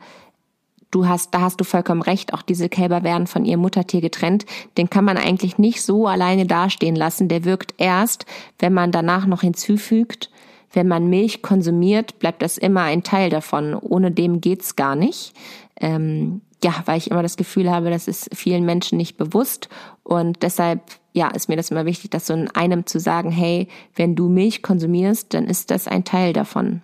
du 0.92 1.08
hast, 1.08 1.34
da 1.34 1.40
hast 1.40 1.60
du 1.60 1.64
vollkommen 1.64 2.02
recht, 2.02 2.32
auch 2.32 2.42
diese 2.42 2.68
Kälber 2.68 3.02
werden 3.02 3.26
von 3.26 3.44
ihrem 3.44 3.60
Muttertier 3.60 4.00
getrennt. 4.00 4.46
Den 4.78 4.88
kann 4.88 5.04
man 5.04 5.16
eigentlich 5.16 5.58
nicht 5.58 5.82
so 5.82 6.06
alleine 6.06 6.46
dastehen 6.46 6.94
lassen. 6.94 7.28
Der 7.28 7.44
wirkt 7.44 7.74
erst, 7.78 8.26
wenn 8.60 8.72
man 8.72 8.92
danach 8.92 9.26
noch 9.26 9.40
hinzufügt, 9.40 10.30
wenn 10.72 10.86
man 10.86 11.08
Milch 11.08 11.42
konsumiert, 11.42 12.18
bleibt 12.18 12.42
das 12.42 12.58
immer 12.58 12.82
ein 12.82 13.02
Teil 13.02 13.30
davon. 13.30 13.74
Ohne 13.74 14.12
dem 14.12 14.40
geht's 14.40 14.76
gar 14.76 14.94
nicht. 14.94 15.32
Ähm, 15.80 16.42
ja, 16.62 16.74
weil 16.84 16.98
ich 16.98 17.10
immer 17.10 17.22
das 17.22 17.36
Gefühl 17.36 17.70
habe, 17.70 17.90
das 17.90 18.06
ist 18.06 18.30
vielen 18.34 18.64
Menschen 18.64 18.96
nicht 18.96 19.16
bewusst 19.16 19.68
und 20.04 20.42
deshalb 20.42 20.80
ja, 21.14 21.28
ist 21.28 21.48
mir 21.48 21.56
das 21.56 21.70
immer 21.70 21.84
wichtig, 21.84 22.10
das 22.10 22.26
so 22.26 22.32
in 22.32 22.48
einem 22.52 22.86
zu 22.86 22.98
sagen, 22.98 23.30
hey, 23.30 23.68
wenn 23.96 24.14
du 24.14 24.28
Milch 24.28 24.62
konsumierst, 24.62 25.34
dann 25.34 25.46
ist 25.46 25.70
das 25.70 25.86
ein 25.86 26.04
Teil 26.04 26.32
davon 26.32 26.80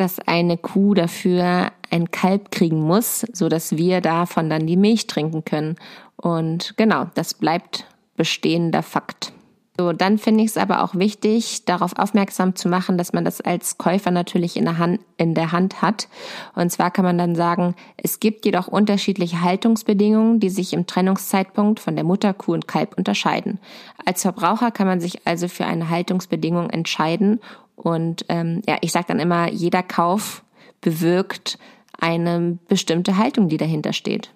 dass 0.00 0.18
eine 0.20 0.56
Kuh 0.56 0.94
dafür 0.94 1.72
ein 1.90 2.10
Kalb 2.10 2.50
kriegen 2.50 2.80
muss, 2.80 3.26
so 3.32 3.48
dass 3.48 3.76
wir 3.76 4.00
davon 4.00 4.50
dann 4.50 4.66
die 4.66 4.76
Milch 4.76 5.06
trinken 5.06 5.44
können. 5.44 5.76
Und 6.16 6.74
genau, 6.76 7.06
das 7.14 7.34
bleibt 7.34 7.86
bestehender 8.16 8.82
Fakt. 8.82 9.32
So, 9.80 9.92
dann 9.92 10.18
finde 10.18 10.42
ich 10.42 10.50
es 10.50 10.56
aber 10.56 10.82
auch 10.82 10.96
wichtig, 10.96 11.64
darauf 11.64 11.96
aufmerksam 11.96 12.56
zu 12.56 12.68
machen, 12.68 12.98
dass 12.98 13.12
man 13.12 13.24
das 13.24 13.40
als 13.40 13.78
Käufer 13.78 14.10
natürlich 14.10 14.56
in 14.56 14.64
der, 14.64 14.78
Hand, 14.78 14.98
in 15.18 15.36
der 15.36 15.52
Hand 15.52 15.82
hat. 15.82 16.08
Und 16.56 16.72
zwar 16.72 16.90
kann 16.90 17.04
man 17.04 17.16
dann 17.16 17.36
sagen, 17.36 17.76
es 17.96 18.18
gibt 18.18 18.44
jedoch 18.44 18.66
unterschiedliche 18.66 19.40
Haltungsbedingungen, 19.40 20.40
die 20.40 20.50
sich 20.50 20.72
im 20.72 20.88
Trennungszeitpunkt 20.88 21.78
von 21.78 21.94
der 21.94 22.04
Mutterkuh 22.04 22.54
und 22.54 22.66
Kalb 22.66 22.98
unterscheiden. 22.98 23.60
Als 24.04 24.22
Verbraucher 24.22 24.72
kann 24.72 24.88
man 24.88 25.00
sich 25.00 25.24
also 25.28 25.46
für 25.46 25.66
eine 25.66 25.88
Haltungsbedingung 25.88 26.70
entscheiden. 26.70 27.38
Und 27.78 28.24
ähm, 28.28 28.62
ja, 28.66 28.76
ich 28.80 28.92
sage 28.92 29.06
dann 29.08 29.20
immer, 29.20 29.50
jeder 29.50 29.82
Kauf 29.82 30.42
bewirkt 30.80 31.58
eine 31.98 32.58
bestimmte 32.68 33.16
Haltung, 33.16 33.48
die 33.48 33.56
dahinter 33.56 33.92
steht. 33.92 34.30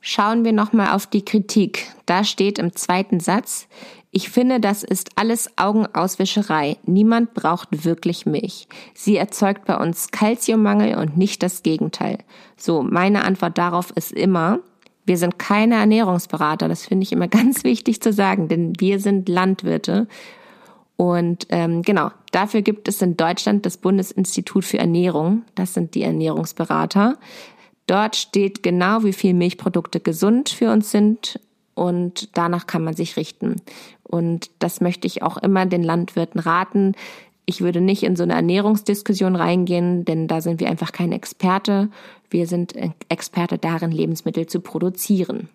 Schauen 0.00 0.44
wir 0.44 0.52
nochmal 0.52 0.94
auf 0.94 1.06
die 1.06 1.24
Kritik. 1.24 1.86
Da 2.06 2.24
steht 2.24 2.58
im 2.58 2.74
zweiten 2.76 3.20
Satz, 3.20 3.68
ich 4.16 4.28
finde, 4.28 4.60
das 4.60 4.84
ist 4.84 5.10
alles 5.16 5.50
Augenauswischerei. 5.56 6.76
Niemand 6.84 7.34
braucht 7.34 7.84
wirklich 7.84 8.26
Milch. 8.26 8.68
Sie 8.94 9.16
erzeugt 9.16 9.64
bei 9.64 9.76
uns 9.76 10.12
Kalziummangel 10.12 10.96
und 10.98 11.16
nicht 11.16 11.42
das 11.42 11.64
Gegenteil. 11.64 12.18
So, 12.56 12.82
meine 12.82 13.24
Antwort 13.24 13.58
darauf 13.58 13.90
ist 13.90 14.12
immer, 14.12 14.60
wir 15.04 15.18
sind 15.18 15.38
keine 15.40 15.74
Ernährungsberater. 15.76 16.68
Das 16.68 16.86
finde 16.86 17.02
ich 17.02 17.12
immer 17.12 17.26
ganz 17.40 17.64
wichtig 17.64 18.00
zu 18.00 18.12
sagen, 18.12 18.46
denn 18.46 18.74
wir 18.78 19.00
sind 19.00 19.28
Landwirte. 19.28 20.06
Und 20.96 21.46
ähm, 21.50 21.82
genau, 21.82 22.10
dafür 22.30 22.62
gibt 22.62 22.86
es 22.88 23.02
in 23.02 23.16
Deutschland 23.16 23.66
das 23.66 23.76
Bundesinstitut 23.76 24.64
für 24.64 24.78
Ernährung. 24.78 25.42
Das 25.54 25.74
sind 25.74 25.94
die 25.94 26.02
Ernährungsberater. 26.02 27.18
Dort 27.86 28.16
steht 28.16 28.62
genau, 28.62 29.02
wie 29.02 29.12
viel 29.12 29.34
Milchprodukte 29.34 30.00
gesund 30.00 30.48
für 30.48 30.70
uns 30.70 30.90
sind 30.90 31.40
und 31.74 32.36
danach 32.36 32.66
kann 32.66 32.84
man 32.84 32.94
sich 32.94 33.16
richten. 33.16 33.56
Und 34.02 34.50
das 34.60 34.80
möchte 34.80 35.06
ich 35.06 35.22
auch 35.22 35.36
immer 35.36 35.66
den 35.66 35.82
Landwirten 35.82 36.40
raten. 36.40 36.92
Ich 37.46 37.60
würde 37.60 37.80
nicht 37.80 38.04
in 38.04 38.16
so 38.16 38.22
eine 38.22 38.34
Ernährungsdiskussion 38.34 39.36
reingehen, 39.36 40.04
denn 40.04 40.28
da 40.28 40.40
sind 40.40 40.60
wir 40.60 40.68
einfach 40.68 40.92
kein 40.92 41.12
Experte. 41.12 41.90
Wir 42.30 42.46
sind 42.46 42.74
Experte 43.08 43.58
darin, 43.58 43.90
Lebensmittel 43.90 44.46
zu 44.46 44.60
produzieren. 44.60 45.48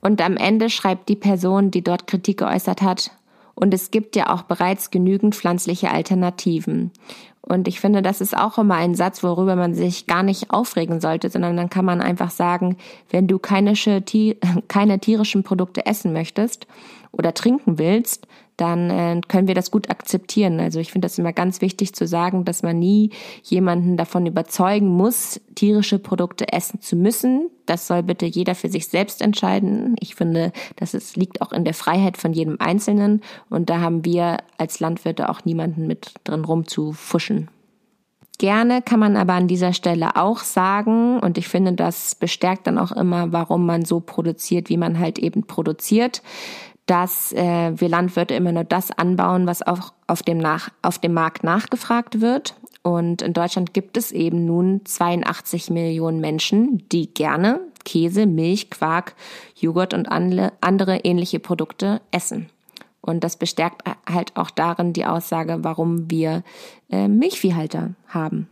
Und 0.00 0.20
am 0.20 0.36
Ende 0.36 0.70
schreibt 0.70 1.08
die 1.08 1.16
Person, 1.16 1.70
die 1.70 1.82
dort 1.82 2.06
Kritik 2.06 2.38
geäußert 2.38 2.82
hat, 2.82 3.10
und 3.58 3.74
es 3.74 3.90
gibt 3.90 4.14
ja 4.14 4.32
auch 4.32 4.42
bereits 4.42 4.90
genügend 4.90 5.34
pflanzliche 5.34 5.90
Alternativen. 5.90 6.92
Und 7.40 7.66
ich 7.66 7.80
finde, 7.80 8.02
das 8.02 8.20
ist 8.20 8.36
auch 8.36 8.58
immer 8.58 8.74
ein 8.74 8.94
Satz, 8.94 9.22
worüber 9.22 9.56
man 9.56 9.74
sich 9.74 10.06
gar 10.06 10.22
nicht 10.22 10.50
aufregen 10.50 11.00
sollte, 11.00 11.30
sondern 11.30 11.56
dann 11.56 11.70
kann 11.70 11.84
man 11.84 12.00
einfach 12.00 12.30
sagen, 12.30 12.76
wenn 13.10 13.26
du 13.26 13.38
keine, 13.38 13.72
tierischen 15.00 15.42
Produkte 15.42 15.86
essen 15.86 16.12
möchtest 16.12 16.66
oder 17.10 17.34
trinken 17.34 17.78
willst, 17.78 18.28
dann 18.58 18.90
äh, 18.90 19.20
können 19.28 19.48
wir 19.48 19.54
das 19.54 19.70
gut 19.70 19.88
akzeptieren. 19.88 20.60
Also 20.60 20.80
ich 20.80 20.92
finde 20.92 21.06
das 21.06 21.18
immer 21.18 21.32
ganz 21.32 21.62
wichtig 21.62 21.94
zu 21.94 22.06
sagen, 22.06 22.44
dass 22.44 22.62
man 22.62 22.78
nie 22.78 23.10
jemanden 23.42 23.96
davon 23.96 24.26
überzeugen 24.26 24.88
muss, 24.88 25.40
tierische 25.54 25.98
Produkte 25.98 26.52
essen 26.52 26.80
zu 26.80 26.96
müssen. 26.96 27.48
Das 27.66 27.86
soll 27.86 28.02
bitte 28.02 28.26
jeder 28.26 28.54
für 28.54 28.68
sich 28.68 28.88
selbst 28.88 29.22
entscheiden. 29.22 29.94
Ich 30.00 30.16
finde, 30.16 30.52
das 30.76 30.92
ist, 30.92 31.16
liegt 31.16 31.40
auch 31.40 31.52
in 31.52 31.64
der 31.64 31.74
Freiheit 31.74 32.16
von 32.16 32.32
jedem 32.32 32.56
Einzelnen. 32.60 33.22
Und 33.48 33.70
da 33.70 33.80
haben 33.80 34.04
wir 34.04 34.38
als 34.58 34.80
Landwirte 34.80 35.28
auch 35.28 35.44
niemanden 35.44 35.86
mit 35.86 36.14
drin 36.24 36.44
rumzufuschen. 36.44 37.48
Gerne 38.38 38.82
kann 38.82 39.00
man 39.00 39.16
aber 39.16 39.32
an 39.32 39.48
dieser 39.48 39.72
Stelle 39.72 40.14
auch 40.14 40.38
sagen, 40.38 41.18
und 41.18 41.38
ich 41.38 41.48
finde, 41.48 41.72
das 41.72 42.14
bestärkt 42.14 42.68
dann 42.68 42.78
auch 42.78 42.92
immer, 42.92 43.32
warum 43.32 43.66
man 43.66 43.84
so 43.84 43.98
produziert, 43.98 44.68
wie 44.68 44.76
man 44.76 45.00
halt 45.00 45.18
eben 45.18 45.42
produziert 45.42 46.22
dass 46.88 47.32
äh, 47.32 47.72
wir 47.76 47.88
Landwirte 47.88 48.34
immer 48.34 48.50
nur 48.50 48.64
das 48.64 48.90
anbauen, 48.90 49.46
was 49.46 49.64
auch 49.64 49.92
auf 50.06 50.22
dem, 50.22 50.38
nach, 50.38 50.70
auf 50.82 50.98
dem 50.98 51.12
Markt 51.12 51.44
nachgefragt 51.44 52.20
wird. 52.20 52.54
Und 52.82 53.20
in 53.20 53.34
Deutschland 53.34 53.74
gibt 53.74 53.98
es 53.98 54.10
eben 54.10 54.46
nun 54.46 54.80
82 54.84 55.68
Millionen 55.68 56.20
Menschen, 56.20 56.88
die 56.90 57.12
gerne 57.12 57.60
Käse, 57.84 58.26
Milch, 58.26 58.70
Quark, 58.70 59.14
Joghurt 59.54 59.92
und 59.92 60.08
andere 60.08 60.96
ähnliche 61.04 61.40
Produkte 61.40 62.00
essen. 62.10 62.48
Und 63.02 63.22
das 63.22 63.36
bestärkt 63.36 63.82
halt 64.10 64.36
auch 64.36 64.50
darin 64.50 64.94
die 64.94 65.04
Aussage, 65.04 65.58
warum 65.62 66.10
wir 66.10 66.42
äh, 66.90 67.06
Milchviehhalter 67.06 67.94
haben. 68.08 68.48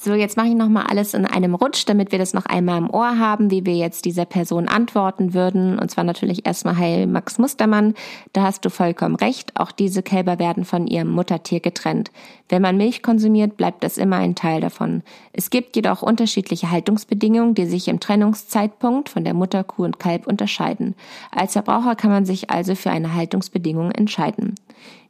So, 0.00 0.14
jetzt 0.14 0.36
mache 0.36 0.46
ich 0.46 0.54
nochmal 0.54 0.86
alles 0.86 1.12
in 1.12 1.26
einem 1.26 1.56
Rutsch, 1.56 1.82
damit 1.86 2.12
wir 2.12 2.20
das 2.20 2.32
noch 2.32 2.46
einmal 2.46 2.78
im 2.78 2.88
Ohr 2.88 3.18
haben, 3.18 3.50
wie 3.50 3.66
wir 3.66 3.74
jetzt 3.74 4.04
dieser 4.04 4.26
Person 4.26 4.68
antworten 4.68 5.34
würden. 5.34 5.76
Und 5.76 5.90
zwar 5.90 6.04
natürlich 6.04 6.46
erstmal 6.46 6.76
Heil 6.76 7.08
Max 7.08 7.36
Mustermann. 7.38 7.94
Da 8.32 8.42
hast 8.44 8.64
du 8.64 8.70
vollkommen 8.70 9.16
recht. 9.16 9.58
Auch 9.58 9.72
diese 9.72 10.04
Kälber 10.04 10.38
werden 10.38 10.64
von 10.64 10.86
ihrem 10.86 11.10
Muttertier 11.10 11.58
getrennt. 11.58 12.12
Wenn 12.48 12.62
man 12.62 12.76
Milch 12.76 13.02
konsumiert, 13.02 13.56
bleibt 13.56 13.82
das 13.82 13.98
immer 13.98 14.18
ein 14.18 14.36
Teil 14.36 14.60
davon. 14.60 15.02
Es 15.32 15.50
gibt 15.50 15.74
jedoch 15.74 16.02
unterschiedliche 16.02 16.70
Haltungsbedingungen, 16.70 17.56
die 17.56 17.66
sich 17.66 17.88
im 17.88 17.98
Trennungszeitpunkt 17.98 19.08
von 19.08 19.24
der 19.24 19.34
Mutterkuh 19.34 19.82
und 19.82 19.98
Kalb 19.98 20.28
unterscheiden. 20.28 20.94
Als 21.32 21.54
Verbraucher 21.54 21.96
kann 21.96 22.12
man 22.12 22.24
sich 22.24 22.50
also 22.50 22.76
für 22.76 22.92
eine 22.92 23.14
Haltungsbedingung 23.14 23.90
entscheiden. 23.90 24.54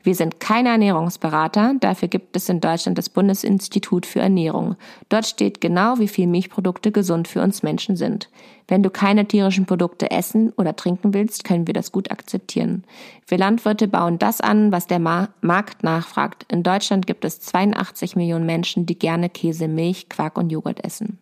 Wir 0.03 0.15
sind 0.15 0.41
keine 0.41 0.71
Ernährungsberater, 0.71 1.75
dafür 1.81 2.09
gibt 2.09 2.37
es 2.37 2.49
in 2.49 2.61
Deutschland 2.61 2.97
das 2.99 3.09
Bundesinstitut 3.09 4.07
für 4.07 4.21
Ernährung. 4.21 4.77
Dort 5.09 5.27
steht 5.27 5.61
genau, 5.61 5.99
wie 5.99 6.09
viel 6.09 6.27
Milchprodukte 6.27 6.93
gesund 6.93 7.29
für 7.29 7.43
uns 7.43 7.63
Menschen 7.63 7.97
sind. 7.97 8.31
Wenn 8.69 8.83
du 8.83 8.91
keine 8.91 9.27
tierischen 9.27 9.67
Produkte 9.67 10.11
essen 10.11 10.53
oder 10.57 10.77
trinken 10.77 11.15
willst, 11.15 11.45
können 11.45 11.67
wir 11.67 11.75
das 11.75 11.91
gut 11.91 12.11
akzeptieren. 12.11 12.85
Wir 13.27 13.39
Landwirte 13.39 13.89
bauen 13.89 14.19
das 14.19 14.41
an, 14.41 14.73
was 14.73 14.87
der 14.87 14.99
Markt 14.99 15.83
nachfragt. 15.83 16.47
In 16.51 16.63
Deutschland 16.63 17.07
gibt 17.07 17.25
es 17.25 17.41
82 17.41 18.15
Millionen 18.15 18.47
Menschen, 18.47 18.87
die 18.87 18.99
gerne 18.99 19.29
Käse, 19.31 19.69
Milch, 19.69 20.09
Quark 20.09 20.39
und 20.39 20.51
Joghurt 20.51 20.85
essen. 20.85 21.19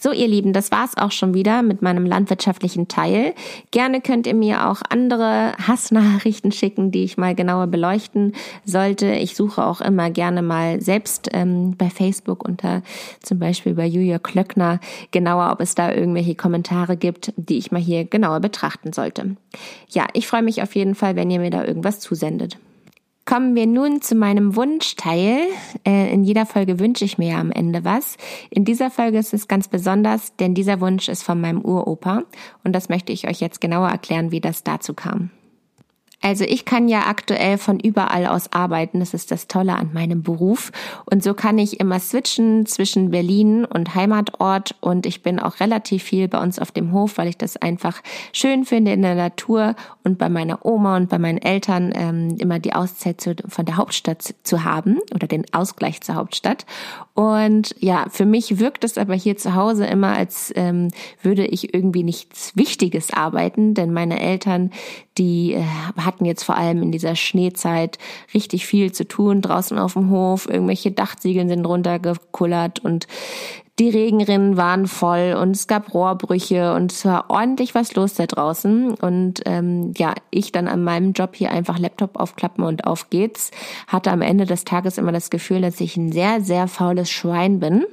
So, 0.00 0.12
ihr 0.12 0.28
Lieben, 0.28 0.52
das 0.52 0.70
war's 0.70 0.96
auch 0.96 1.10
schon 1.10 1.34
wieder 1.34 1.62
mit 1.62 1.82
meinem 1.82 2.06
landwirtschaftlichen 2.06 2.86
Teil. 2.86 3.34
Gerne 3.72 4.00
könnt 4.00 4.28
ihr 4.28 4.34
mir 4.34 4.68
auch 4.68 4.80
andere 4.88 5.54
Hassnachrichten 5.66 6.52
schicken, 6.52 6.92
die 6.92 7.02
ich 7.02 7.16
mal 7.16 7.34
genauer 7.34 7.66
beleuchten 7.66 8.32
sollte. 8.64 9.10
Ich 9.10 9.34
suche 9.34 9.64
auch 9.64 9.80
immer 9.80 10.10
gerne 10.10 10.40
mal 10.40 10.80
selbst 10.80 11.30
ähm, 11.32 11.74
bei 11.76 11.90
Facebook 11.90 12.46
unter 12.46 12.82
zum 13.20 13.40
Beispiel 13.40 13.74
bei 13.74 13.86
Julia 13.86 14.20
Klöckner 14.20 14.78
genauer, 15.10 15.50
ob 15.50 15.60
es 15.60 15.74
da 15.74 15.92
irgendwelche 15.92 16.36
Kommentare 16.36 16.96
gibt, 16.96 17.32
die 17.36 17.58
ich 17.58 17.72
mal 17.72 17.80
hier 17.80 18.04
genauer 18.04 18.38
betrachten 18.38 18.92
sollte. 18.92 19.36
Ja, 19.88 20.06
ich 20.12 20.28
freue 20.28 20.42
mich 20.42 20.62
auf 20.62 20.76
jeden 20.76 20.94
Fall, 20.94 21.16
wenn 21.16 21.30
ihr 21.30 21.40
mir 21.40 21.50
da 21.50 21.64
irgendwas 21.64 21.98
zusendet. 21.98 22.56
Kommen 23.28 23.54
wir 23.54 23.66
nun 23.66 24.00
zu 24.00 24.14
meinem 24.14 24.56
Wunschteil. 24.56 25.48
Äh, 25.86 26.10
in 26.14 26.24
jeder 26.24 26.46
Folge 26.46 26.78
wünsche 26.78 27.04
ich 27.04 27.18
mir 27.18 27.32
ja 27.32 27.38
am 27.38 27.50
Ende 27.50 27.84
was. 27.84 28.16
In 28.48 28.64
dieser 28.64 28.90
Folge 28.90 29.18
ist 29.18 29.34
es 29.34 29.48
ganz 29.48 29.68
besonders, 29.68 30.34
denn 30.36 30.54
dieser 30.54 30.80
Wunsch 30.80 31.10
ist 31.10 31.24
von 31.24 31.38
meinem 31.38 31.60
Uropa 31.62 32.22
und 32.64 32.72
das 32.72 32.88
möchte 32.88 33.12
ich 33.12 33.28
euch 33.28 33.40
jetzt 33.40 33.60
genauer 33.60 33.90
erklären, 33.90 34.30
wie 34.30 34.40
das 34.40 34.64
dazu 34.64 34.94
kam. 34.94 35.30
Also 36.20 36.44
ich 36.44 36.64
kann 36.64 36.88
ja 36.88 37.06
aktuell 37.06 37.58
von 37.58 37.78
überall 37.78 38.26
aus 38.26 38.52
arbeiten. 38.52 38.98
Das 38.98 39.14
ist 39.14 39.30
das 39.30 39.46
Tolle 39.46 39.76
an 39.76 39.92
meinem 39.92 40.22
Beruf. 40.22 40.72
Und 41.08 41.22
so 41.22 41.32
kann 41.32 41.58
ich 41.58 41.78
immer 41.78 42.00
switchen 42.00 42.66
zwischen 42.66 43.10
Berlin 43.10 43.64
und 43.64 43.94
Heimatort. 43.94 44.74
Und 44.80 45.06
ich 45.06 45.22
bin 45.22 45.38
auch 45.38 45.60
relativ 45.60 46.02
viel 46.02 46.26
bei 46.26 46.42
uns 46.42 46.58
auf 46.58 46.72
dem 46.72 46.92
Hof, 46.92 47.18
weil 47.18 47.28
ich 47.28 47.38
das 47.38 47.56
einfach 47.56 48.02
schön 48.32 48.64
finde 48.64 48.92
in 48.92 49.02
der 49.02 49.14
Natur 49.14 49.76
und 50.02 50.18
bei 50.18 50.28
meiner 50.28 50.66
Oma 50.66 50.96
und 50.96 51.08
bei 51.08 51.18
meinen 51.18 51.38
Eltern 51.38 51.92
ähm, 51.94 52.36
immer 52.38 52.58
die 52.58 52.72
Auszeit 52.72 53.20
zu, 53.20 53.36
von 53.46 53.64
der 53.64 53.76
Hauptstadt 53.76 54.34
zu 54.42 54.64
haben 54.64 54.98
oder 55.14 55.28
den 55.28 55.44
Ausgleich 55.52 56.00
zur 56.00 56.16
Hauptstadt. 56.16 56.66
Und 57.14 57.74
ja, 57.78 58.06
für 58.10 58.26
mich 58.26 58.58
wirkt 58.58 58.84
es 58.84 58.98
aber 58.98 59.14
hier 59.14 59.36
zu 59.36 59.54
Hause 59.54 59.86
immer, 59.86 60.16
als 60.16 60.52
ähm, 60.56 60.88
würde 61.22 61.46
ich 61.46 61.74
irgendwie 61.74 62.02
nichts 62.02 62.56
Wichtiges 62.56 63.12
arbeiten, 63.12 63.74
denn 63.74 63.92
meine 63.92 64.20
Eltern, 64.20 64.70
die 65.18 65.54
äh, 65.54 65.64
hatten 65.96 66.24
jetzt 66.24 66.44
vor 66.44 66.56
allem 66.56 66.82
in 66.82 66.92
dieser 66.92 67.16
Schneezeit 67.16 67.98
richtig 68.34 68.66
viel 68.66 68.92
zu 68.92 69.06
tun 69.06 69.42
draußen 69.42 69.78
auf 69.78 69.94
dem 69.94 70.10
Hof. 70.10 70.48
Irgendwelche 70.48 70.92
Dachziegeln 70.92 71.48
sind 71.48 71.66
runtergekullert 71.66 72.78
und 72.80 73.06
die 73.78 73.90
Regenrinnen 73.90 74.56
waren 74.56 74.88
voll 74.88 75.36
und 75.40 75.52
es 75.52 75.68
gab 75.68 75.94
Rohrbrüche 75.94 76.74
und 76.74 76.90
es 76.90 77.04
war 77.04 77.30
ordentlich 77.30 77.76
was 77.76 77.94
los 77.94 78.14
da 78.14 78.26
draußen. 78.26 78.94
Und 78.94 79.42
ähm, 79.46 79.92
ja, 79.96 80.14
ich 80.30 80.50
dann 80.50 80.66
an 80.66 80.82
meinem 80.82 81.12
Job 81.12 81.36
hier 81.36 81.52
einfach 81.52 81.78
Laptop 81.78 82.16
aufklappen 82.16 82.64
und 82.64 82.86
auf 82.86 83.08
geht's. 83.10 83.52
Hatte 83.86 84.10
am 84.10 84.20
Ende 84.20 84.46
des 84.46 84.64
Tages 84.64 84.98
immer 84.98 85.12
das 85.12 85.30
Gefühl, 85.30 85.60
dass 85.60 85.80
ich 85.80 85.96
ein 85.96 86.10
sehr, 86.10 86.40
sehr 86.40 86.66
faules 86.66 87.08
Schwein 87.08 87.60
bin 87.60 87.86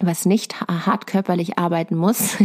was 0.00 0.26
nicht 0.26 0.60
hart 0.60 1.06
körperlich 1.06 1.58
arbeiten 1.58 1.96
muss. 1.96 2.36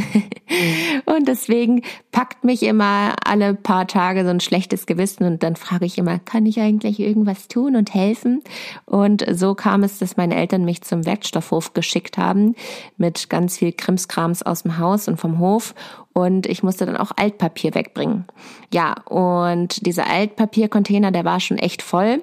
und 1.05 1.27
deswegen 1.27 1.83
packt 2.11 2.43
mich 2.43 2.63
immer 2.63 3.15
alle 3.23 3.53
paar 3.53 3.87
Tage 3.87 4.23
so 4.23 4.29
ein 4.29 4.39
schlechtes 4.39 4.85
Gewissen 4.85 5.23
und 5.25 5.43
dann 5.43 5.55
frage 5.55 5.85
ich 5.85 5.97
immer, 5.97 6.19
kann 6.19 6.45
ich 6.45 6.59
eigentlich 6.59 6.99
irgendwas 6.99 7.47
tun 7.47 7.75
und 7.75 7.93
helfen? 7.93 8.41
Und 8.85 9.25
so 9.31 9.53
kam 9.55 9.83
es, 9.83 9.99
dass 9.99 10.17
meine 10.17 10.35
Eltern 10.35 10.65
mich 10.65 10.81
zum 10.81 11.05
Werkstoffhof 11.05 11.73
geschickt 11.73 12.17
haben 12.17 12.55
mit 12.97 13.29
ganz 13.29 13.57
viel 13.57 13.71
Krimskrams 13.71 14.43
aus 14.43 14.63
dem 14.63 14.77
Haus 14.79 15.07
und 15.07 15.17
vom 15.17 15.39
Hof 15.39 15.75
und 16.13 16.45
ich 16.45 16.63
musste 16.63 16.85
dann 16.85 16.97
auch 16.97 17.11
Altpapier 17.15 17.73
wegbringen. 17.75 18.25
Ja, 18.71 18.95
und 19.05 19.85
dieser 19.85 20.07
Altpapiercontainer, 20.07 21.11
der 21.11 21.25
war 21.25 21.39
schon 21.39 21.57
echt 21.57 21.81
voll. 21.81 22.21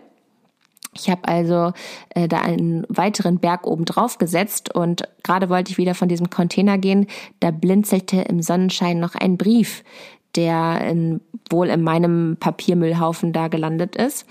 Ich 0.94 1.09
habe 1.09 1.29
also 1.29 1.72
äh, 2.11 2.26
da 2.26 2.38
einen 2.38 2.85
weiteren 2.88 3.38
Berg 3.38 3.66
oben 3.66 3.85
drauf 3.85 4.18
gesetzt 4.18 4.74
und 4.74 5.05
gerade 5.22 5.48
wollte 5.48 5.70
ich 5.70 5.79
wieder 5.79 5.94
von 5.94 6.09
diesem 6.09 6.31
Container 6.31 6.79
gehen, 6.79 7.07
da 7.38 7.53
blinzelte 7.53 8.22
im 8.22 8.42
Sonnenschein 8.42 8.98
noch 8.98 9.14
ein 9.14 9.37
Brief, 9.37 9.85
der 10.35 10.81
in, 10.88 11.20
wohl 11.48 11.68
in 11.68 11.83
meinem 11.83 12.37
Papiermüllhaufen 12.40 13.33
da 13.33 13.48
gelandet 13.48 13.94
ist. 13.94 14.26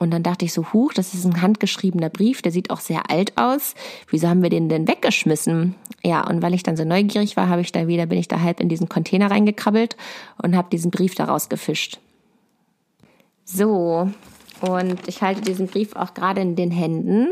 Und 0.00 0.12
dann 0.12 0.24
dachte 0.24 0.44
ich 0.44 0.52
so, 0.52 0.72
huch, 0.72 0.92
das 0.92 1.14
ist 1.14 1.24
ein 1.24 1.40
handgeschriebener 1.40 2.10
Brief, 2.10 2.42
der 2.42 2.50
sieht 2.50 2.70
auch 2.70 2.80
sehr 2.80 3.10
alt 3.10 3.36
aus. 3.36 3.74
Wieso 4.08 4.28
haben 4.28 4.42
wir 4.42 4.50
den 4.50 4.68
denn 4.68 4.88
weggeschmissen? 4.88 5.76
Ja, 6.02 6.26
und 6.28 6.42
weil 6.42 6.54
ich 6.54 6.64
dann 6.64 6.76
so 6.76 6.84
neugierig 6.84 7.36
war, 7.36 7.48
habe 7.48 7.60
ich 7.60 7.70
da 7.70 7.86
wieder, 7.86 8.06
bin 8.06 8.18
ich 8.18 8.28
da 8.28 8.40
halb 8.40 8.60
in 8.60 8.68
diesen 8.68 8.88
Container 8.88 9.30
reingekrabbelt 9.30 9.96
und 10.42 10.56
habe 10.56 10.68
diesen 10.70 10.90
Brief 10.90 11.14
daraus 11.14 11.48
gefischt. 11.48 12.00
So, 13.44 14.10
und 14.60 15.06
ich 15.06 15.22
halte 15.22 15.40
diesen 15.40 15.66
Brief 15.66 15.94
auch 15.96 16.14
gerade 16.14 16.40
in 16.40 16.56
den 16.56 16.70
Händen. 16.70 17.28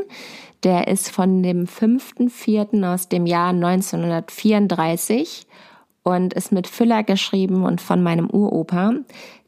Der 0.62 0.88
ist 0.88 1.10
von 1.10 1.42
dem 1.42 1.66
5.4. 1.66 2.92
aus 2.92 3.08
dem 3.08 3.26
Jahr 3.26 3.50
1934 3.50 5.46
und 6.02 6.34
ist 6.34 6.52
mit 6.52 6.68
Füller 6.68 7.02
geschrieben 7.02 7.64
und 7.64 7.80
von 7.80 8.02
meinem 8.02 8.30
Uropa. 8.30 8.94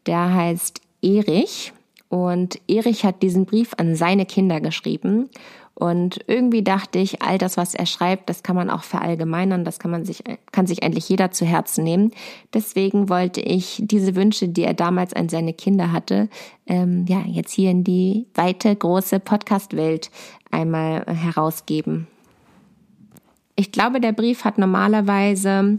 Der 0.06 0.34
heißt 0.34 0.80
Erich. 1.02 1.72
Und 2.08 2.60
Erich 2.68 3.04
hat 3.04 3.22
diesen 3.22 3.44
Brief 3.46 3.72
an 3.76 3.96
seine 3.96 4.26
Kinder 4.26 4.60
geschrieben. 4.60 5.30
Und 5.74 6.20
irgendwie 6.28 6.62
dachte 6.62 7.00
ich, 7.00 7.20
all 7.20 7.36
das, 7.36 7.56
was 7.56 7.74
er 7.74 7.86
schreibt, 7.86 8.28
das 8.28 8.44
kann 8.44 8.54
man 8.54 8.70
auch 8.70 8.84
verallgemeinern, 8.84 9.64
das 9.64 9.80
kann 9.80 9.90
man 9.90 10.04
sich, 10.04 10.22
kann 10.52 10.68
sich 10.68 10.84
eigentlich 10.84 11.08
jeder 11.08 11.32
zu 11.32 11.44
Herzen 11.44 11.82
nehmen. 11.82 12.12
Deswegen 12.52 13.08
wollte 13.08 13.40
ich 13.40 13.82
diese 13.84 14.14
Wünsche, 14.14 14.48
die 14.48 14.62
er 14.62 14.74
damals 14.74 15.14
an 15.14 15.28
seine 15.28 15.52
Kinder 15.52 15.90
hatte, 15.90 16.28
ähm, 16.66 17.06
ja, 17.08 17.22
jetzt 17.26 17.52
hier 17.52 17.72
in 17.72 17.82
die 17.82 18.26
weite, 18.34 18.74
große 18.74 19.18
Podcast-Welt 19.18 20.10
einmal 20.52 21.04
herausgeben. 21.06 22.06
Ich 23.56 23.72
glaube, 23.72 24.00
der 24.00 24.12
Brief 24.12 24.44
hat 24.44 24.58
normalerweise 24.58 25.78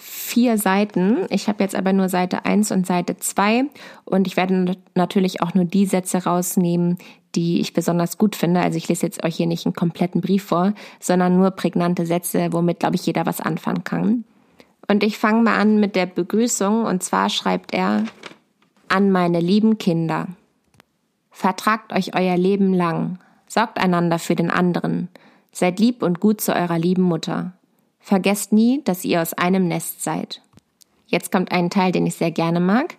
vier 0.00 0.58
Seiten. 0.58 1.26
Ich 1.30 1.48
habe 1.48 1.62
jetzt 1.62 1.74
aber 1.74 1.92
nur 1.92 2.08
Seite 2.08 2.44
1 2.44 2.70
und 2.70 2.86
Seite 2.86 3.16
2 3.16 3.64
und 4.04 4.26
ich 4.26 4.36
werde 4.36 4.76
natürlich 4.94 5.42
auch 5.42 5.54
nur 5.54 5.64
die 5.64 5.86
Sätze 5.86 6.24
rausnehmen, 6.24 6.98
die 7.34 7.60
ich 7.60 7.72
besonders 7.72 8.18
gut 8.18 8.36
finde. 8.36 8.60
Also 8.60 8.78
ich 8.78 8.88
lese 8.88 9.06
jetzt 9.06 9.24
euch 9.24 9.36
hier 9.36 9.46
nicht 9.46 9.66
einen 9.66 9.74
kompletten 9.74 10.20
Brief 10.20 10.44
vor, 10.44 10.74
sondern 11.00 11.36
nur 11.36 11.50
prägnante 11.50 12.06
Sätze, 12.06 12.52
womit, 12.52 12.80
glaube 12.80 12.96
ich, 12.96 13.06
jeder 13.06 13.26
was 13.26 13.40
anfangen 13.40 13.84
kann. 13.84 14.24
Und 14.88 15.02
ich 15.02 15.18
fange 15.18 15.42
mal 15.42 15.58
an 15.58 15.80
mit 15.80 15.96
der 15.96 16.06
Begrüßung 16.06 16.84
und 16.84 17.02
zwar 17.02 17.28
schreibt 17.28 17.74
er 17.74 18.04
an 18.88 19.10
meine 19.10 19.40
lieben 19.40 19.78
Kinder. 19.78 20.28
Vertragt 21.30 21.92
euch 21.92 22.16
euer 22.16 22.36
Leben 22.36 22.72
lang, 22.72 23.18
sorgt 23.46 23.78
einander 23.78 24.18
für 24.18 24.34
den 24.34 24.50
anderen, 24.50 25.08
seid 25.52 25.78
lieb 25.78 26.02
und 26.02 26.20
gut 26.20 26.40
zu 26.40 26.54
eurer 26.54 26.78
lieben 26.78 27.02
Mutter. 27.02 27.52
Vergesst 28.08 28.54
nie, 28.54 28.80
dass 28.84 29.04
ihr 29.04 29.20
aus 29.20 29.34
einem 29.34 29.68
Nest 29.68 30.02
seid. 30.02 30.40
Jetzt 31.08 31.30
kommt 31.30 31.52
ein 31.52 31.68
Teil, 31.68 31.92
den 31.92 32.06
ich 32.06 32.14
sehr 32.14 32.30
gerne 32.30 32.58
mag. 32.58 32.96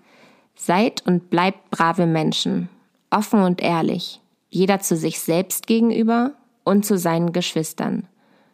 Seid 0.56 1.04
und 1.08 1.32
bleibt 1.32 1.72
brave 1.72 2.06
Menschen, 2.06 2.70
offen 3.10 3.42
und 3.42 3.60
ehrlich, 3.60 4.22
jeder 4.52 4.82
zu 4.82 4.96
sich 4.96 5.20
selbst 5.20 5.66
gegenüber 5.66 6.34
und 6.64 6.86
zu 6.86 6.96
seinen 7.00 7.34
Geschwistern. 7.34 8.08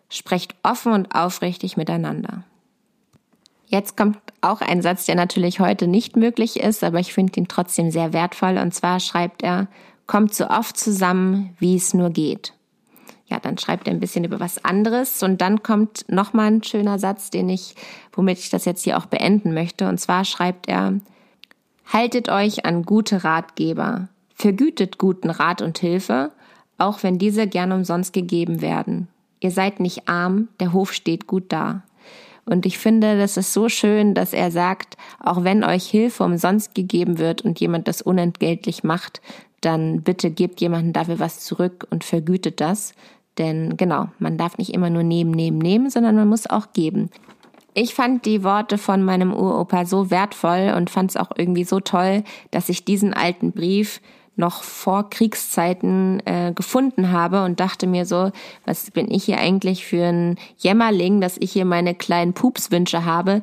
Sprecht 0.08 0.56
offen 0.64 0.94
und 0.94 1.14
aufrichtig 1.14 1.76
miteinander. 1.76 2.46
Jetzt 3.66 3.98
kommt 3.98 4.18
auch 4.40 4.62
ein 4.62 4.82
Satz, 4.82 5.06
der 5.08 5.16
natürlich 5.16 5.60
heute 5.60 5.88
nicht 5.88 6.16
möglich 6.16 6.62
ist, 6.62 6.86
aber 6.86 7.02
ich 7.02 7.14
finde 7.14 7.38
ihn 7.38 7.50
trotzdem 7.50 7.92
sehr 7.92 8.14
wertvoll. 8.14 8.58
Und 8.60 8.74
zwar 8.74 9.02
schreibt 9.02 9.44
er, 9.44 9.68
kommt 10.08 10.34
so 10.34 10.48
oft 10.48 10.78
zusammen, 10.78 11.54
wie 11.60 11.76
es 11.76 11.94
nur 11.94 12.12
geht 12.12 12.55
ja, 13.28 13.40
dann 13.40 13.58
schreibt 13.58 13.88
er 13.88 13.94
ein 13.94 14.00
bisschen 14.00 14.24
über 14.24 14.40
was 14.40 14.64
anderes 14.64 15.24
und 15.24 15.42
dann 15.42 15.64
kommt 15.64 16.06
nochmal 16.08 16.48
ein 16.48 16.64
schöner 16.64 17.00
Satz, 17.00 17.32
den 17.32 17.50
ich, 17.50 17.76
womit 18.14 18.38
ich 18.38 18.50
das 18.50 18.66
jetzt 18.66 18.84
hier 18.84 18.98
auch 18.98 19.08
beenden 19.08 19.54
möchte. 19.54 19.88
Und 19.88 20.00
zwar 20.00 20.26
schreibt 20.26 20.68
er, 20.68 21.00
haltet 21.92 22.30
euch 22.30 22.66
an 22.66 22.84
gute 22.84 23.24
Ratgeber, 23.24 24.10
vergütet 24.36 25.00
guten 25.00 25.30
Rat 25.30 25.62
und 25.62 25.80
Hilfe, 25.80 26.32
auch 26.78 27.02
wenn 27.04 27.18
diese 27.18 27.48
gern 27.48 27.72
umsonst 27.72 28.14
gegeben 28.14 28.62
werden. 28.62 29.08
Ihr 29.40 29.52
seid 29.52 29.80
nicht 29.80 30.08
arm, 30.08 30.50
der 30.60 30.74
Hof 30.74 30.94
steht 30.94 31.26
gut 31.26 31.46
da. 31.50 31.82
Und 32.46 32.68
ich 32.68 32.78
finde, 32.78 33.18
das 33.18 33.38
ist 33.38 33.54
so 33.54 33.70
schön, 33.70 34.14
dass 34.14 34.32
er 34.32 34.52
sagt, 34.52 34.98
auch 35.20 35.44
wenn 35.44 35.64
euch 35.64 35.88
Hilfe 35.88 36.24
umsonst 36.24 36.76
gegeben 36.76 37.18
wird 37.18 37.42
und 37.42 37.60
jemand 37.60 37.88
das 37.88 38.04
unentgeltlich 38.04 38.84
macht, 38.84 39.20
dann 39.66 40.02
bitte 40.02 40.32
gebt 40.32 40.62
jemandem 40.62 40.94
dafür 40.94 41.20
was 41.20 41.40
zurück 41.40 41.88
und 41.90 42.04
vergütet 42.04 42.62
das. 42.62 42.94
Denn 43.38 43.76
genau, 43.78 44.08
man 44.20 44.38
darf 44.38 44.58
nicht 44.58 44.74
immer 44.74 44.90
nur 44.90 45.04
nehmen, 45.04 45.32
nehmen, 45.32 45.58
nehmen, 45.58 45.90
sondern 45.90 46.16
man 46.16 46.28
muss 46.28 46.48
auch 46.48 46.72
geben. 46.74 47.10
Ich 47.74 47.94
fand 47.94 48.26
die 48.26 48.44
Worte 48.44 48.78
von 48.78 49.04
meinem 49.04 49.34
Uropa 49.34 49.86
so 49.86 50.10
wertvoll 50.10 50.74
und 50.78 50.90
fand 50.90 51.12
es 51.12 51.18
auch 51.18 51.32
irgendwie 51.36 51.66
so 51.66 51.82
toll, 51.82 52.24
dass 52.52 52.70
ich 52.70 52.86
diesen 52.86 53.14
alten 53.14 53.52
Brief 53.52 54.00
noch 54.36 54.64
vor 54.64 55.10
Kriegszeiten 55.10 56.22
äh, 56.26 56.52
gefunden 56.54 57.12
habe 57.12 57.44
und 57.44 57.60
dachte 57.60 57.88
mir 57.88 58.06
so, 58.06 58.32
was 58.66 58.92
bin 58.92 59.10
ich 59.10 59.26
hier 59.26 59.40
eigentlich 59.40 59.86
für 59.86 60.06
ein 60.06 60.38
Jämmerling, 60.58 61.22
dass 61.22 61.38
ich 61.38 61.52
hier 61.52 61.66
meine 61.66 61.96
kleinen 61.96 62.34
Pupswünsche 62.34 63.06
habe, 63.06 63.42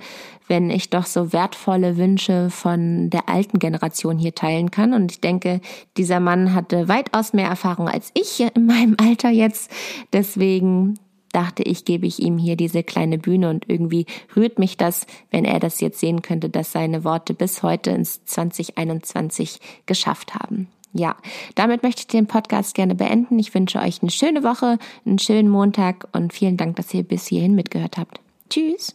wenn 0.49 0.71
ich 0.71 0.91
doch 0.91 1.07
so 1.07 1.33
wertvolle 1.33 1.97
Wünsche 1.97 2.51
von 2.51 3.11
der 3.11 3.29
alten 3.29 3.59
Generation 3.59 4.19
hier 4.19 4.35
teilen 4.35 4.71
kann. 4.71 4.93
Und 4.93 5.13
ich 5.13 5.21
denke, 5.21 5.61
dieser 5.97 6.21
Mann 6.21 6.55
hatte 6.55 6.89
weitaus 6.89 7.33
mehr 7.33 7.49
Erfahrung 7.49 7.89
als 7.89 8.11
ich 8.15 8.41
in 8.55 8.67
meinem 8.67 8.97
Alter 8.99 9.31
jetzt. 9.31 9.71
Deswegen 10.13 10.99
dachte 11.33 11.63
ich, 11.63 11.85
gebe 11.85 12.07
ich 12.07 12.21
ihm 12.21 12.39
hier 12.39 12.57
diese 12.57 12.83
kleine 12.83 13.19
Bühne 13.19 13.51
und 13.51 13.69
irgendwie 13.69 14.07
rührt 14.37 14.59
mich 14.59 14.77
das, 14.77 15.07
wenn 15.31 15.45
er 15.45 15.59
das 15.59 15.81
jetzt 15.81 16.01
sehen 16.01 16.23
könnte, 16.23 16.51
dass 16.51 16.73
seine 16.73 17.05
Worte 17.05 17.35
bis 17.35 17.63
heute 17.63 17.91
ins 17.91 18.25
2021 18.25 19.59
geschafft 19.87 20.35
haben. 20.35 20.69
Ja, 20.93 21.17
damit 21.55 21.83
möchte 21.83 22.01
ich 22.01 22.07
den 22.07 22.27
Podcast 22.27 22.75
gerne 22.75 22.95
beenden. 22.95 23.39
Ich 23.39 23.55
wünsche 23.55 23.81
euch 23.81 24.03
eine 24.03 24.11
schöne 24.11 24.45
Woche, 24.45 24.79
einen 25.07 25.19
schönen 25.19 25.49
Montag 25.49 26.07
und 26.13 26.33
vielen 26.33 26.57
Dank, 26.57 26.77
dass 26.77 26.93
ihr 26.93 27.03
bis 27.03 27.27
hierhin 27.27 27.55
mitgehört 27.55 27.97
habt. 27.97 28.21
Tschüss. 28.51 28.95